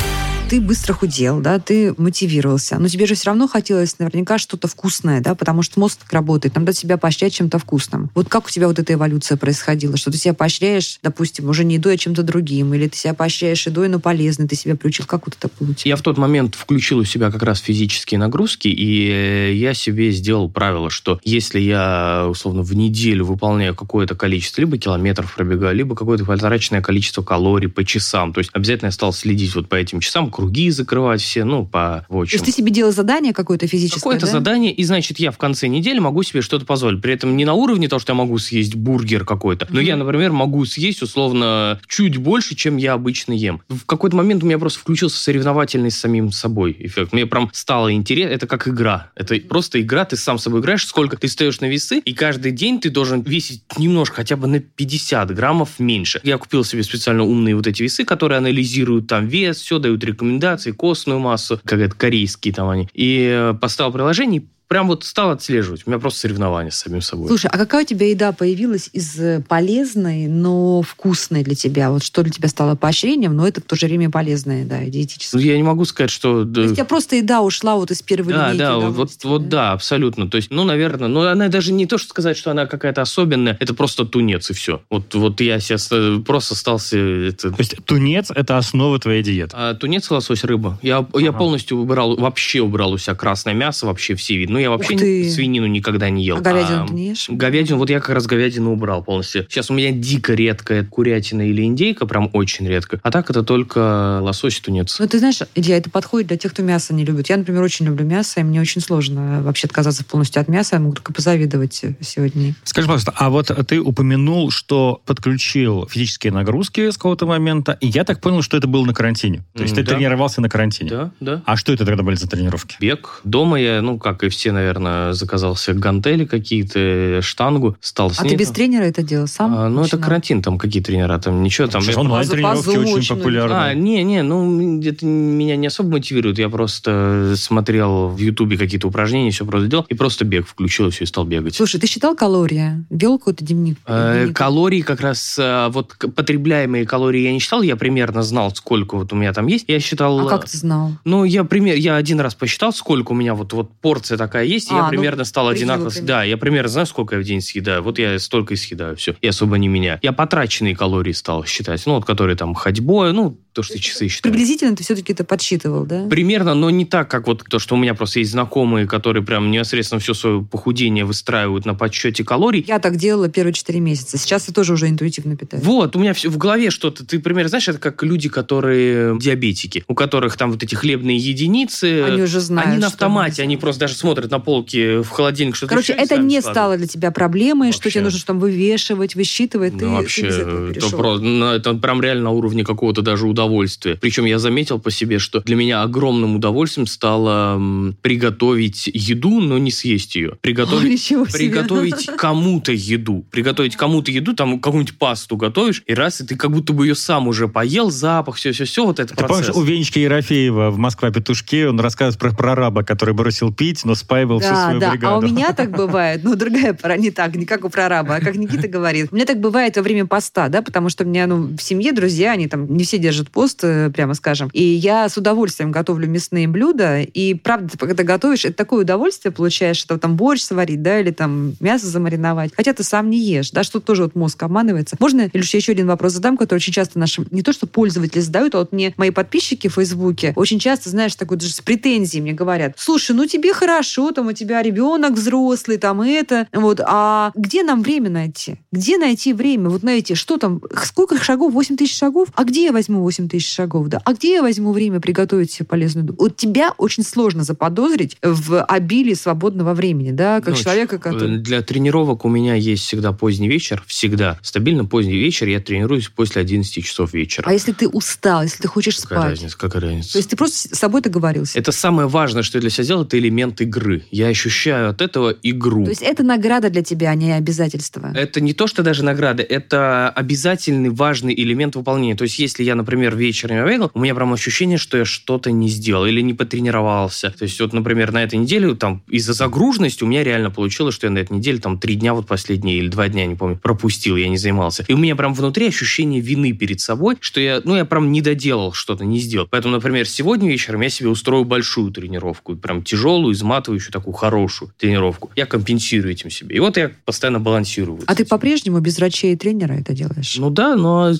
ты 0.50 0.60
быстро 0.60 0.94
худел, 0.94 1.38
да, 1.38 1.60
ты 1.60 1.94
мотивировался, 1.96 2.76
но 2.80 2.88
тебе 2.88 3.06
же 3.06 3.14
все 3.14 3.26
равно 3.26 3.46
хотелось 3.46 3.96
наверняка 4.00 4.36
что-то 4.36 4.66
вкусное, 4.66 5.20
да, 5.20 5.36
потому 5.36 5.62
что 5.62 5.78
мозг 5.78 6.00
работает, 6.10 6.56
надо 6.56 6.72
себя 6.72 6.96
поощрять 6.96 7.32
чем-то 7.34 7.60
вкусным. 7.60 8.10
Вот 8.16 8.28
как 8.28 8.48
у 8.48 8.50
тебя 8.50 8.66
вот 8.66 8.80
эта 8.80 8.94
эволюция 8.94 9.36
происходила, 9.36 9.96
что 9.96 10.10
ты 10.10 10.18
себя 10.18 10.34
поощряешь, 10.34 10.98
допустим, 11.04 11.48
уже 11.48 11.62
не 11.62 11.76
едой, 11.76 11.94
а 11.94 11.96
чем-то 11.96 12.24
другим, 12.24 12.74
или 12.74 12.88
ты 12.88 12.96
себя 12.96 13.14
поощряешь 13.14 13.64
едой, 13.64 13.88
но 13.88 14.00
полезной, 14.00 14.48
ты 14.48 14.56
себя 14.56 14.74
приучил, 14.74 15.04
как 15.06 15.26
вот 15.26 15.36
это 15.38 15.48
получилось? 15.48 15.86
Я 15.86 15.94
в 15.94 16.02
тот 16.02 16.18
момент 16.18 16.56
включил 16.56 16.98
у 16.98 17.04
себя 17.04 17.30
как 17.30 17.44
раз 17.44 17.60
физические 17.60 18.18
нагрузки, 18.18 18.66
и 18.66 19.08
э, 19.08 19.54
я 19.54 19.72
себе 19.72 20.10
сделал 20.10 20.50
правило, 20.50 20.90
что 20.90 21.20
если 21.22 21.60
я, 21.60 22.26
условно, 22.28 22.62
в 22.62 22.74
неделю 22.74 23.24
выполняю 23.24 23.76
какое-то 23.76 24.16
количество, 24.16 24.62
либо 24.62 24.78
километров 24.78 25.32
пробегаю, 25.32 25.76
либо 25.76 25.94
какое-то 25.94 26.24
потраченное 26.24 26.82
количество 26.82 27.22
калорий 27.22 27.68
по 27.68 27.84
часам, 27.84 28.32
то 28.32 28.40
есть 28.40 28.50
обязательно 28.52 28.88
я 28.88 28.92
стал 28.92 29.12
следить 29.12 29.54
вот 29.54 29.68
по 29.68 29.76
этим 29.76 30.00
часам, 30.00 30.28
круги 30.40 30.70
закрывать 30.70 31.20
все, 31.20 31.44
ну, 31.44 31.66
по 31.66 32.06
в 32.08 32.16
общем. 32.16 32.38
То 32.38 32.44
есть 32.44 32.44
ты 32.44 32.62
себе 32.62 32.72
делал 32.72 32.92
задание 32.92 33.32
какое-то 33.32 33.66
физическое, 33.66 34.00
Какое-то 34.00 34.26
да? 34.26 34.32
задание, 34.32 34.72
и, 34.72 34.84
значит, 34.84 35.18
я 35.18 35.30
в 35.30 35.38
конце 35.38 35.68
недели 35.68 35.98
могу 35.98 36.22
себе 36.22 36.40
что-то 36.40 36.64
позволить. 36.64 37.02
При 37.02 37.12
этом 37.12 37.36
не 37.36 37.44
на 37.44 37.54
уровне 37.54 37.88
того, 37.88 38.00
что 38.00 38.12
я 38.12 38.16
могу 38.16 38.38
съесть 38.38 38.74
бургер 38.74 39.24
какой-то, 39.24 39.66
но 39.70 39.80
mm-hmm. 39.80 39.84
я, 39.84 39.96
например, 39.96 40.32
могу 40.32 40.64
съесть, 40.64 41.02
условно, 41.02 41.80
чуть 41.86 42.16
больше, 42.16 42.54
чем 42.54 42.76
я 42.78 42.94
обычно 42.94 43.32
ем. 43.32 43.60
В 43.68 43.84
какой-то 43.84 44.16
момент 44.16 44.42
у 44.42 44.46
меня 44.46 44.58
просто 44.58 44.80
включился 44.80 45.18
соревновательный 45.18 45.90
с 45.90 45.98
самим 45.98 46.32
собой 46.32 46.76
эффект. 46.78 47.12
Мне 47.12 47.26
прям 47.26 47.50
стало 47.52 47.92
интересно. 47.92 48.32
Это 48.32 48.46
как 48.46 48.66
игра. 48.68 49.10
Это 49.14 49.36
просто 49.48 49.80
игра, 49.80 50.04
ты 50.04 50.16
сам 50.16 50.38
собой 50.38 50.60
играешь, 50.60 50.86
сколько 50.86 51.16
ты 51.16 51.28
стоишь 51.28 51.60
на 51.60 51.66
весы, 51.66 51.98
и 51.98 52.14
каждый 52.14 52.52
день 52.52 52.80
ты 52.80 52.90
должен 52.90 53.20
весить 53.22 53.62
немножко, 53.76 54.16
хотя 54.16 54.36
бы 54.36 54.46
на 54.46 54.60
50 54.60 55.34
граммов 55.34 55.78
меньше. 55.78 56.20
Я 56.24 56.38
купил 56.38 56.64
себе 56.64 56.82
специально 56.82 57.24
умные 57.24 57.54
вот 57.54 57.66
эти 57.66 57.82
весы, 57.82 58.04
которые 58.04 58.38
анализируют 58.38 59.06
там 59.06 59.26
вес, 59.26 59.58
все, 59.58 59.78
дают 59.78 60.02
рекомендации, 60.04 60.29
костную 60.72 61.18
массу, 61.18 61.60
как 61.64 61.80
это 61.80 61.94
корейские 61.94 62.54
там 62.54 62.68
они. 62.68 62.88
И 62.92 63.28
э, 63.30 63.54
поставил 63.54 63.92
приложение, 63.92 64.44
прям 64.70 64.86
вот 64.86 65.04
стал 65.04 65.32
отслеживать. 65.32 65.82
У 65.84 65.90
меня 65.90 65.98
просто 65.98 66.20
соревнования 66.20 66.70
с 66.70 66.76
самим 66.76 67.02
собой. 67.02 67.26
Слушай, 67.26 67.50
а 67.52 67.58
какая 67.58 67.82
у 67.82 67.86
тебя 67.86 68.08
еда 68.08 68.30
появилась 68.30 68.88
из 68.92 69.18
э, 69.18 69.42
полезной, 69.48 70.28
но 70.28 70.82
вкусной 70.82 71.42
для 71.42 71.56
тебя? 71.56 71.90
Вот 71.90 72.04
что 72.04 72.22
для 72.22 72.30
тебя 72.30 72.48
стало 72.48 72.76
поощрением, 72.76 73.34
но 73.34 73.48
это 73.48 73.60
в 73.60 73.64
то 73.64 73.74
же 73.74 73.86
время 73.86 74.10
полезная 74.10 74.60
еда, 74.60 74.78
диетическая? 74.84 75.40
Ну, 75.40 75.44
я 75.44 75.56
не 75.56 75.64
могу 75.64 75.84
сказать, 75.86 76.12
что... 76.12 76.44
То 76.44 76.60
есть 76.60 76.74
у 76.74 76.76
тебя 76.76 76.84
просто 76.84 77.16
еда 77.16 77.42
ушла 77.42 77.74
вот 77.74 77.90
из 77.90 78.00
первой 78.00 78.32
да, 78.32 78.52
линейки 78.52 78.58
Да, 78.58 78.78
вот, 78.78 79.10
да, 79.20 79.28
вот 79.28 79.48
да, 79.48 79.72
абсолютно. 79.72 80.30
То 80.30 80.36
есть, 80.36 80.52
ну, 80.52 80.62
наверное, 80.62 81.08
ну, 81.08 81.22
она 81.26 81.48
даже 81.48 81.72
не 81.72 81.86
то, 81.86 81.98
что 81.98 82.10
сказать, 82.10 82.36
что 82.36 82.52
она 82.52 82.66
какая-то 82.66 83.02
особенная, 83.02 83.56
это 83.58 83.74
просто 83.74 84.04
тунец 84.04 84.50
и 84.50 84.54
все. 84.54 84.82
Вот, 84.88 85.12
вот 85.16 85.40
я 85.40 85.58
сейчас 85.58 85.88
э, 85.90 86.20
просто 86.24 86.54
остался... 86.54 86.96
Это... 86.96 87.50
То 87.50 87.58
есть 87.58 87.74
тунец– 87.86 88.30
это 88.36 88.56
основа 88.56 89.00
твоей 89.00 89.24
диеты? 89.24 89.56
А, 89.58 89.74
тунец, 89.74 90.08
лосось, 90.12 90.44
рыба. 90.44 90.78
Я, 90.80 90.98
ага. 90.98 91.18
я 91.18 91.32
полностью 91.32 91.76
убрал, 91.78 92.14
вообще 92.14 92.60
убрал 92.60 92.92
у 92.92 92.98
себя 92.98 93.16
красное 93.16 93.54
мясо, 93.54 93.86
вообще 93.86 94.14
все 94.14 94.36
виды. 94.36 94.59
Я 94.60 94.70
вообще 94.70 94.96
свинину 95.30 95.66
никогда 95.66 96.10
не 96.10 96.24
ел. 96.24 96.38
А 96.38 96.40
говядину 96.40 96.84
а, 96.84 96.86
ты 96.86 96.94
не 96.94 97.08
ешь? 97.08 97.26
Говядину, 97.28 97.78
вот 97.78 97.90
я 97.90 98.00
как 98.00 98.10
раз 98.10 98.26
говядину 98.26 98.72
убрал 98.72 99.02
полностью. 99.02 99.46
Сейчас 99.48 99.70
у 99.70 99.74
меня 99.74 99.90
дико 99.90 100.34
редкая 100.34 100.84
курятина 100.84 101.48
или 101.48 101.62
индейка, 101.62 102.06
прям 102.06 102.30
очень 102.32 102.66
редко. 102.66 103.00
А 103.02 103.10
так 103.10 103.30
это 103.30 103.42
только 103.42 104.20
лосось 104.20 104.60
тунец. 104.60 104.98
Ну, 104.98 105.08
ты 105.08 105.18
знаешь, 105.18 105.38
Илья, 105.54 105.76
это 105.76 105.90
подходит 105.90 106.28
для 106.28 106.36
тех, 106.36 106.52
кто 106.52 106.62
мясо 106.62 106.94
не 106.94 107.04
любит. 107.04 107.28
Я, 107.28 107.36
например, 107.36 107.62
очень 107.62 107.86
люблю 107.86 108.04
мясо, 108.04 108.40
и 108.40 108.42
мне 108.42 108.60
очень 108.60 108.80
сложно 108.80 109.42
вообще 109.42 109.66
отказаться 109.66 110.04
полностью 110.04 110.40
от 110.40 110.48
мяса. 110.48 110.76
Я 110.76 110.80
могу 110.80 110.94
только 110.94 111.12
позавидовать 111.12 111.84
сегодня. 112.00 112.54
Скажи, 112.64 112.86
пожалуйста, 112.86 113.12
а 113.16 113.30
вот 113.30 113.50
ты 113.66 113.80
упомянул, 113.80 114.50
что 114.50 115.00
подключил 115.06 115.86
физические 115.88 116.32
нагрузки 116.32 116.90
с 116.90 116.96
какого-то 116.96 117.26
момента, 117.26 117.76
и 117.80 117.86
я 117.86 118.04
так 118.04 118.20
понял, 118.20 118.42
что 118.42 118.56
это 118.56 118.66
было 118.66 118.84
на 118.84 118.94
карантине. 118.94 119.44
То 119.54 119.62
есть 119.62 119.74
mm, 119.74 119.76
ты 119.76 119.82
да. 119.84 119.94
тренировался 119.94 120.40
на 120.40 120.48
карантине? 120.48 120.90
Да, 120.90 121.12
да. 121.20 121.42
А 121.46 121.56
что 121.56 121.72
это 121.72 121.84
тогда 121.84 122.02
были 122.02 122.16
за 122.16 122.28
тренировки? 122.28 122.76
Бег. 122.80 123.20
Дома 123.24 123.60
я, 123.60 123.82
ну, 123.82 123.98
как 123.98 124.22
и 124.24 124.28
все, 124.28 124.49
наверное, 124.52 125.12
заказал 125.12 125.56
себе 125.56 125.76
гантели 125.76 126.24
какие-то, 126.24 127.20
штангу, 127.22 127.76
стал 127.80 128.10
с 128.10 128.20
А 128.20 128.24
ты 128.24 128.34
без 128.34 128.50
тренера 128.50 128.84
это 128.84 129.02
делал 129.02 129.26
сам? 129.26 129.54
А, 129.54 129.68
ну, 129.68 129.84
это 129.84 129.98
карантин, 129.98 130.42
там 130.42 130.58
какие 130.58 130.82
тренера, 130.82 131.18
там 131.18 131.42
ничего. 131.42 131.66
Там, 131.66 131.82
Сейчас 131.82 131.96
онлайн-тренировки 131.96 132.76
очень, 132.76 133.16
популярны. 133.16 133.54
А, 133.54 133.74
не, 133.74 134.02
не, 134.02 134.22
ну, 134.22 134.80
это 134.82 135.06
меня 135.06 135.56
не 135.56 135.66
особо 135.66 135.90
мотивирует. 135.90 136.38
Я 136.38 136.48
просто 136.48 137.34
смотрел 137.36 138.08
в 138.08 138.18
Ютубе 138.18 138.56
какие-то 138.56 138.88
упражнения, 138.88 139.30
все 139.30 139.44
просто 139.44 139.68
делал, 139.68 139.86
и 139.88 139.94
просто 139.94 140.24
бег 140.24 140.46
включил, 140.46 140.88
и 140.88 140.90
все, 140.90 141.04
и 141.04 141.06
стал 141.06 141.24
бегать. 141.24 141.54
Слушай, 141.54 141.80
ты 141.80 141.86
считал 141.86 142.14
калории? 142.14 142.84
Вел 142.90 143.18
какой-то 143.18 143.44
дневник? 143.44 143.78
Э, 143.86 144.28
калории 144.34 144.82
как 144.82 145.00
раз, 145.00 145.36
э, 145.38 145.68
вот 145.70 145.96
потребляемые 146.14 146.86
калории 146.86 147.22
я 147.22 147.32
не 147.32 147.38
считал, 147.38 147.62
я 147.62 147.76
примерно 147.76 148.22
знал, 148.22 148.54
сколько 148.54 148.96
вот 148.96 149.12
у 149.12 149.16
меня 149.16 149.32
там 149.32 149.46
есть. 149.46 149.64
Я 149.68 149.80
считал... 149.80 150.26
А 150.26 150.28
как 150.28 150.48
ты 150.48 150.56
знал? 150.56 150.92
Ну, 151.04 151.24
я 151.24 151.44
пример, 151.44 151.76
я 151.76 151.96
один 151.96 152.20
раз 152.20 152.34
посчитал, 152.34 152.72
сколько 152.72 153.12
у 153.12 153.14
меня 153.14 153.34
вот, 153.34 153.52
вот 153.52 153.70
порция 153.80 154.18
такая 154.18 154.39
есть, 154.42 154.70
и 154.70 154.74
я 154.74 154.84
ну, 154.84 154.88
примерно 154.88 155.24
стал 155.24 155.48
одинаково. 155.48 155.90
Да, 156.02 156.22
я 156.24 156.36
примерно 156.36 156.68
знаю, 156.68 156.86
сколько 156.86 157.16
я 157.16 157.20
в 157.20 157.24
день 157.24 157.40
съедаю. 157.40 157.82
Вот 157.82 157.98
я 157.98 158.18
столько 158.18 158.54
и 158.54 158.56
съедаю, 158.56 158.96
все. 158.96 159.14
И 159.20 159.28
особо 159.28 159.58
не 159.58 159.68
меня. 159.68 159.98
Я 160.02 160.12
потраченные 160.12 160.76
калории 160.76 161.12
стал 161.12 161.44
считать. 161.44 161.82
Ну, 161.86 161.94
вот 161.94 162.04
которые 162.04 162.36
там 162.36 162.54
ходьбой, 162.54 163.12
ну, 163.12 163.38
то, 163.52 163.62
что 163.62 163.78
часы 163.78 164.08
считаю. 164.08 164.32
Приблизительно 164.32 164.76
ты 164.76 164.84
все-таки 164.84 165.12
это 165.12 165.24
подсчитывал, 165.24 165.84
да? 165.84 166.06
Примерно, 166.08 166.54
но 166.54 166.70
не 166.70 166.84
так, 166.84 167.10
как 167.10 167.26
вот 167.26 167.44
то, 167.48 167.58
что 167.58 167.74
у 167.74 167.78
меня 167.78 167.94
просто 167.94 168.20
есть 168.20 168.30
знакомые, 168.30 168.86
которые 168.86 169.24
прям 169.24 169.50
непосредственно 169.50 170.00
все 170.00 170.14
свое 170.14 170.42
похудение 170.42 171.04
выстраивают 171.04 171.66
на 171.66 171.74
подсчете 171.74 172.24
калорий. 172.24 172.64
Я 172.66 172.78
так 172.78 172.96
делала 172.96 173.28
первые 173.28 173.52
четыре 173.54 173.80
месяца. 173.80 174.18
Сейчас 174.18 174.48
я 174.48 174.54
тоже 174.54 174.74
уже 174.74 174.88
интуитивно 174.88 175.36
питаюсь. 175.36 175.64
Вот, 175.64 175.96
у 175.96 175.98
меня 175.98 176.14
в 176.14 176.36
голове 176.36 176.70
что-то. 176.70 177.04
Ты, 177.04 177.18
примерно, 177.18 177.48
знаешь, 177.48 177.68
это 177.68 177.78
как 177.78 178.02
люди, 178.02 178.28
которые 178.28 179.18
диабетики, 179.18 179.84
у 179.88 179.94
которых 179.94 180.36
там 180.36 180.52
вот 180.52 180.62
эти 180.62 180.74
хлебные 180.74 181.16
единицы. 181.16 182.02
Они 182.04 182.22
уже 182.22 182.40
знают. 182.40 182.70
Они 182.70 182.80
на 182.80 182.86
автомате, 182.86 183.42
они 183.42 183.56
просто 183.56 183.80
даже 183.80 183.94
смотрят 183.94 184.30
на 184.30 184.38
полки 184.38 185.02
в 185.02 185.08
холодильник, 185.08 185.56
что-то 185.56 185.70
Короче, 185.70 185.92
это 185.92 186.16
не 186.18 186.40
стало 186.40 186.76
для 186.76 186.86
тебя 186.86 187.10
проблемой, 187.10 187.68
вообще. 187.68 187.80
что 187.80 187.90
тебе 187.90 188.02
нужно 188.02 188.18
что 188.18 188.28
там 188.28 188.38
вывешивать, 188.38 189.14
высчитывать. 189.14 189.72
Ну, 189.72 189.78
ты, 189.78 189.86
вообще, 189.88 190.22
ты 190.22 190.78
это, 190.78 190.96
просто, 190.96 191.24
ну, 191.24 191.46
это 191.46 191.74
прям 191.74 192.00
реально 192.02 192.24
на 192.24 192.30
уровне 192.30 192.64
какого-то 192.64 193.02
даже 193.02 193.26
удовольствия. 193.40 193.96
Причем 194.00 194.26
я 194.26 194.38
заметил 194.38 194.78
по 194.78 194.90
себе, 194.90 195.18
что 195.18 195.40
для 195.40 195.56
меня 195.56 195.82
огромным 195.82 196.36
удовольствием 196.36 196.86
стало 196.86 197.60
приготовить 198.02 198.90
еду, 198.92 199.40
но 199.40 199.58
не 199.58 199.70
съесть 199.70 200.14
ее. 200.16 200.32
Приготовить, 200.40 201.12
О, 201.12 201.24
приготовить 201.24 202.06
кому-то 202.16 202.72
еду. 202.72 203.24
Приготовить 203.30 203.76
кому-то 203.76 204.10
еду, 204.10 204.34
там 204.34 204.60
какую-нибудь 204.60 204.98
пасту 204.98 205.36
готовишь, 205.36 205.82
и 205.86 205.94
раз, 205.94 206.20
и 206.20 206.26
ты 206.26 206.36
как 206.36 206.50
будто 206.50 206.72
бы 206.72 206.86
ее 206.86 206.94
сам 206.94 207.28
уже 207.28 207.48
поел, 207.48 207.90
запах, 207.90 208.36
все-все-все, 208.36 208.84
вот 208.84 209.00
это 209.00 209.14
Ты 209.14 209.24
процесс. 209.24 209.48
помнишь, 209.48 209.56
у 209.56 209.62
Венечки 209.62 209.98
Ерофеева 210.00 210.70
в 210.70 210.78
«Москва-петушке» 210.78 211.68
он 211.68 211.80
рассказывает 211.80 212.18
про 212.18 212.32
прораба, 212.32 212.82
который 212.82 213.14
бросил 213.14 213.52
пить, 213.52 213.84
но 213.84 213.94
спаивал 213.94 214.40
да, 214.40 214.46
всю 214.46 214.62
свою 214.62 214.80
да. 214.80 214.90
бригаду. 214.90 215.14
А 215.14 215.18
у 215.18 215.22
меня 215.22 215.52
так 215.52 215.70
бывает, 215.70 216.22
ну, 216.24 216.36
другая 216.36 216.74
пора, 216.74 216.96
не 216.96 217.10
так, 217.10 217.34
не 217.36 217.46
как 217.46 217.64
у 217.64 217.70
прораба, 217.70 218.16
а 218.16 218.20
как 218.20 218.36
Никита 218.36 218.68
говорит. 218.68 219.08
У 219.10 219.14
меня 219.14 219.24
так 219.24 219.40
бывает 219.40 219.76
во 219.76 219.82
время 219.82 220.06
поста, 220.06 220.48
да, 220.48 220.62
потому 220.62 220.90
что 220.90 221.04
у 221.04 221.06
меня, 221.06 221.26
ну, 221.26 221.56
в 221.56 221.60
семье 221.60 221.92
друзья, 221.92 222.32
они 222.32 222.48
там 222.48 222.76
не 222.76 222.84
все 222.84 222.98
держат 222.98 223.29
пост, 223.30 223.60
э, 223.62 223.90
прямо 223.90 224.14
скажем. 224.14 224.50
И 224.52 224.62
я 224.62 225.08
с 225.08 225.16
удовольствием 225.16 225.70
готовлю 225.70 226.08
мясные 226.08 226.48
блюда, 226.48 227.00
и 227.00 227.34
правда, 227.34 227.76
когда 227.78 228.02
готовишь, 228.02 228.44
это 228.44 228.56
такое 228.56 228.82
удовольствие 228.82 229.32
получаешь, 229.32 229.76
что 229.76 229.98
там 229.98 230.16
борщ 230.16 230.42
сварить, 230.42 230.82
да, 230.82 231.00
или 231.00 231.10
там 231.10 231.54
мясо 231.60 231.86
замариновать. 231.86 232.52
Хотя 232.56 232.72
ты 232.72 232.82
сам 232.82 233.10
не 233.10 233.18
ешь, 233.18 233.50
да, 233.50 233.62
что 233.62 233.80
тоже 233.80 234.04
вот 234.04 234.14
мозг 234.14 234.42
обманывается. 234.42 234.96
Можно, 234.98 235.22
или 235.32 235.42
я 235.52 235.56
еще 235.58 235.72
один 235.72 235.86
вопрос 235.86 236.12
задам, 236.12 236.36
который 236.36 236.58
очень 236.58 236.72
часто 236.72 236.98
нашим, 236.98 237.26
не 237.30 237.42
то 237.42 237.52
что 237.52 237.66
пользователи 237.66 238.20
задают, 238.20 238.54
а 238.54 238.58
вот 238.58 238.72
мне 238.72 238.94
мои 238.96 239.10
подписчики 239.10 239.68
в 239.68 239.74
Фейсбуке 239.74 240.32
очень 240.36 240.58
часто, 240.58 240.90
знаешь, 240.90 241.14
такой 241.14 241.36
даже 241.36 241.52
с 241.52 241.60
претензией 241.60 242.22
мне 242.22 242.32
говорят, 242.32 242.74
слушай, 242.76 243.14
ну 243.14 243.26
тебе 243.26 243.52
хорошо, 243.52 244.12
там 244.12 244.28
у 244.28 244.32
тебя 244.32 244.62
ребенок 244.62 245.12
взрослый, 245.12 245.78
там 245.78 246.00
это, 246.02 246.48
вот, 246.52 246.80
а 246.84 247.32
где 247.34 247.62
нам 247.62 247.82
время 247.82 248.10
найти? 248.10 248.56
Где 248.72 248.98
найти 248.98 249.32
время? 249.32 249.68
Вот 249.68 249.82
на 249.82 249.90
эти, 249.90 250.14
что 250.14 250.36
там, 250.36 250.60
сколько 250.84 251.22
шагов? 251.22 251.52
8 251.52 251.76
тысяч 251.76 251.96
шагов? 251.96 252.28
А 252.34 252.44
где 252.44 252.64
я 252.64 252.72
возьму 252.72 253.00
8 253.02 253.19
тысяч 253.28 253.52
шагов? 253.52 253.88
Да? 253.88 254.00
А 254.04 254.12
где 254.12 254.34
я 254.34 254.42
возьму 254.42 254.72
время 254.72 255.00
приготовить 255.00 255.52
себе 255.52 255.66
полезную 255.66 256.04
еду? 256.04 256.14
Вот 256.18 256.36
тебя 256.36 256.74
очень 256.78 257.02
сложно 257.02 257.44
заподозрить 257.44 258.16
в 258.22 258.62
обилии 258.62 259.14
свободного 259.14 259.74
времени, 259.74 260.10
да, 260.10 260.40
как 260.40 260.54
ну, 260.54 260.60
человека, 260.60 260.98
который... 260.98 261.38
Для 261.38 261.62
тренировок 261.62 262.24
у 262.24 262.28
меня 262.28 262.54
есть 262.54 262.84
всегда 262.84 263.12
поздний 263.12 263.48
вечер, 263.48 263.82
всегда. 263.86 264.38
Стабильно 264.42 264.84
поздний 264.84 265.16
вечер 265.16 265.46
я 265.48 265.60
тренируюсь 265.60 266.08
после 266.08 266.42
11 266.42 266.84
часов 266.84 267.12
вечера. 267.12 267.48
А 267.48 267.52
если 267.52 267.72
ты 267.72 267.88
устал, 267.88 268.42
если 268.42 268.62
ты 268.62 268.68
хочешь 268.68 268.96
какая 268.98 269.18
спать? 269.18 269.30
Разница, 269.30 269.58
какая 269.58 269.82
разница? 269.82 270.12
То 270.12 270.18
есть 270.18 270.30
ты 270.30 270.36
просто 270.36 270.74
с 270.74 270.78
собой 270.78 271.02
договорился? 271.02 271.58
Это 271.58 271.72
самое 271.72 272.08
важное, 272.08 272.42
что 272.42 272.58
я 272.58 272.60
для 272.60 272.70
себя 272.70 272.84
сделал, 272.84 273.02
это 273.04 273.18
элемент 273.18 273.60
игры. 273.60 274.04
Я 274.10 274.28
ощущаю 274.28 274.90
от 274.90 275.00
этого 275.00 275.34
игру. 275.42 275.84
То 275.84 275.90
есть 275.90 276.02
это 276.02 276.22
награда 276.22 276.70
для 276.70 276.82
тебя, 276.82 277.10
а 277.10 277.14
не 277.14 277.32
обязательство? 277.32 278.12
Это 278.14 278.40
не 278.40 278.52
то, 278.52 278.66
что 278.66 278.82
даже 278.82 279.04
награда, 279.04 279.42
это 279.42 280.08
обязательный 280.10 280.90
важный 280.90 281.34
элемент 281.34 281.76
выполнения. 281.76 282.16
То 282.16 282.24
есть 282.24 282.38
если 282.38 282.62
я, 282.62 282.74
например, 282.74 283.09
вечером 283.14 283.64
обедал, 283.64 283.90
у 283.94 284.00
меня 284.00 284.14
прям 284.14 284.32
ощущение, 284.32 284.78
что 284.78 284.98
я 284.98 285.04
что-то 285.04 285.50
не 285.50 285.68
сделал 285.68 286.06
или 286.06 286.20
не 286.20 286.34
потренировался. 286.34 287.30
То 287.30 287.44
есть 287.44 287.60
вот, 287.60 287.72
например, 287.72 288.12
на 288.12 288.22
этой 288.22 288.38
неделе 288.38 288.74
там 288.74 289.02
из-за 289.08 289.32
загруженности 289.32 290.04
у 290.04 290.06
меня 290.06 290.24
реально 290.24 290.50
получилось, 290.50 290.94
что 290.94 291.06
я 291.06 291.10
на 291.10 291.18
этой 291.18 291.36
неделе 291.36 291.58
там 291.58 291.78
три 291.78 291.94
дня 291.94 292.14
вот 292.14 292.26
последние 292.26 292.78
или 292.78 292.88
два 292.88 293.08
дня, 293.08 293.26
не 293.26 293.34
помню, 293.34 293.56
пропустил, 293.56 294.16
я 294.16 294.28
не 294.28 294.36
занимался. 294.36 294.84
И 294.88 294.92
у 294.92 294.96
меня 294.96 295.16
прям 295.16 295.34
внутри 295.34 295.68
ощущение 295.68 296.20
вины 296.20 296.52
перед 296.52 296.80
собой, 296.80 297.16
что 297.20 297.40
я, 297.40 297.60
ну, 297.64 297.76
я 297.76 297.84
прям 297.84 298.12
не 298.12 298.22
доделал 298.22 298.72
что-то, 298.72 299.04
не 299.04 299.18
сделал. 299.18 299.48
Поэтому, 299.50 299.74
например, 299.74 300.06
сегодня 300.06 300.48
вечером 300.48 300.80
я 300.82 300.88
себе 300.88 301.08
устрою 301.08 301.44
большую 301.44 301.90
тренировку, 301.90 302.56
прям 302.56 302.82
тяжелую, 302.82 303.34
изматывающую, 303.34 303.92
такую 303.92 304.14
хорошую 304.14 304.72
тренировку. 304.78 305.30
Я 305.36 305.46
компенсирую 305.46 306.12
этим 306.12 306.30
себе. 306.30 306.56
И 306.56 306.60
вот 306.60 306.76
я 306.76 306.90
постоянно 307.04 307.40
балансирую. 307.40 308.00
А 308.06 308.14
ты 308.14 308.24
по-прежнему 308.24 308.80
без 308.80 308.98
врачей 308.98 309.34
и 309.34 309.36
тренера 309.36 309.74
это 309.74 309.92
делаешь? 309.92 310.36
Ну 310.38 310.50
да, 310.50 310.76
но... 310.76 311.12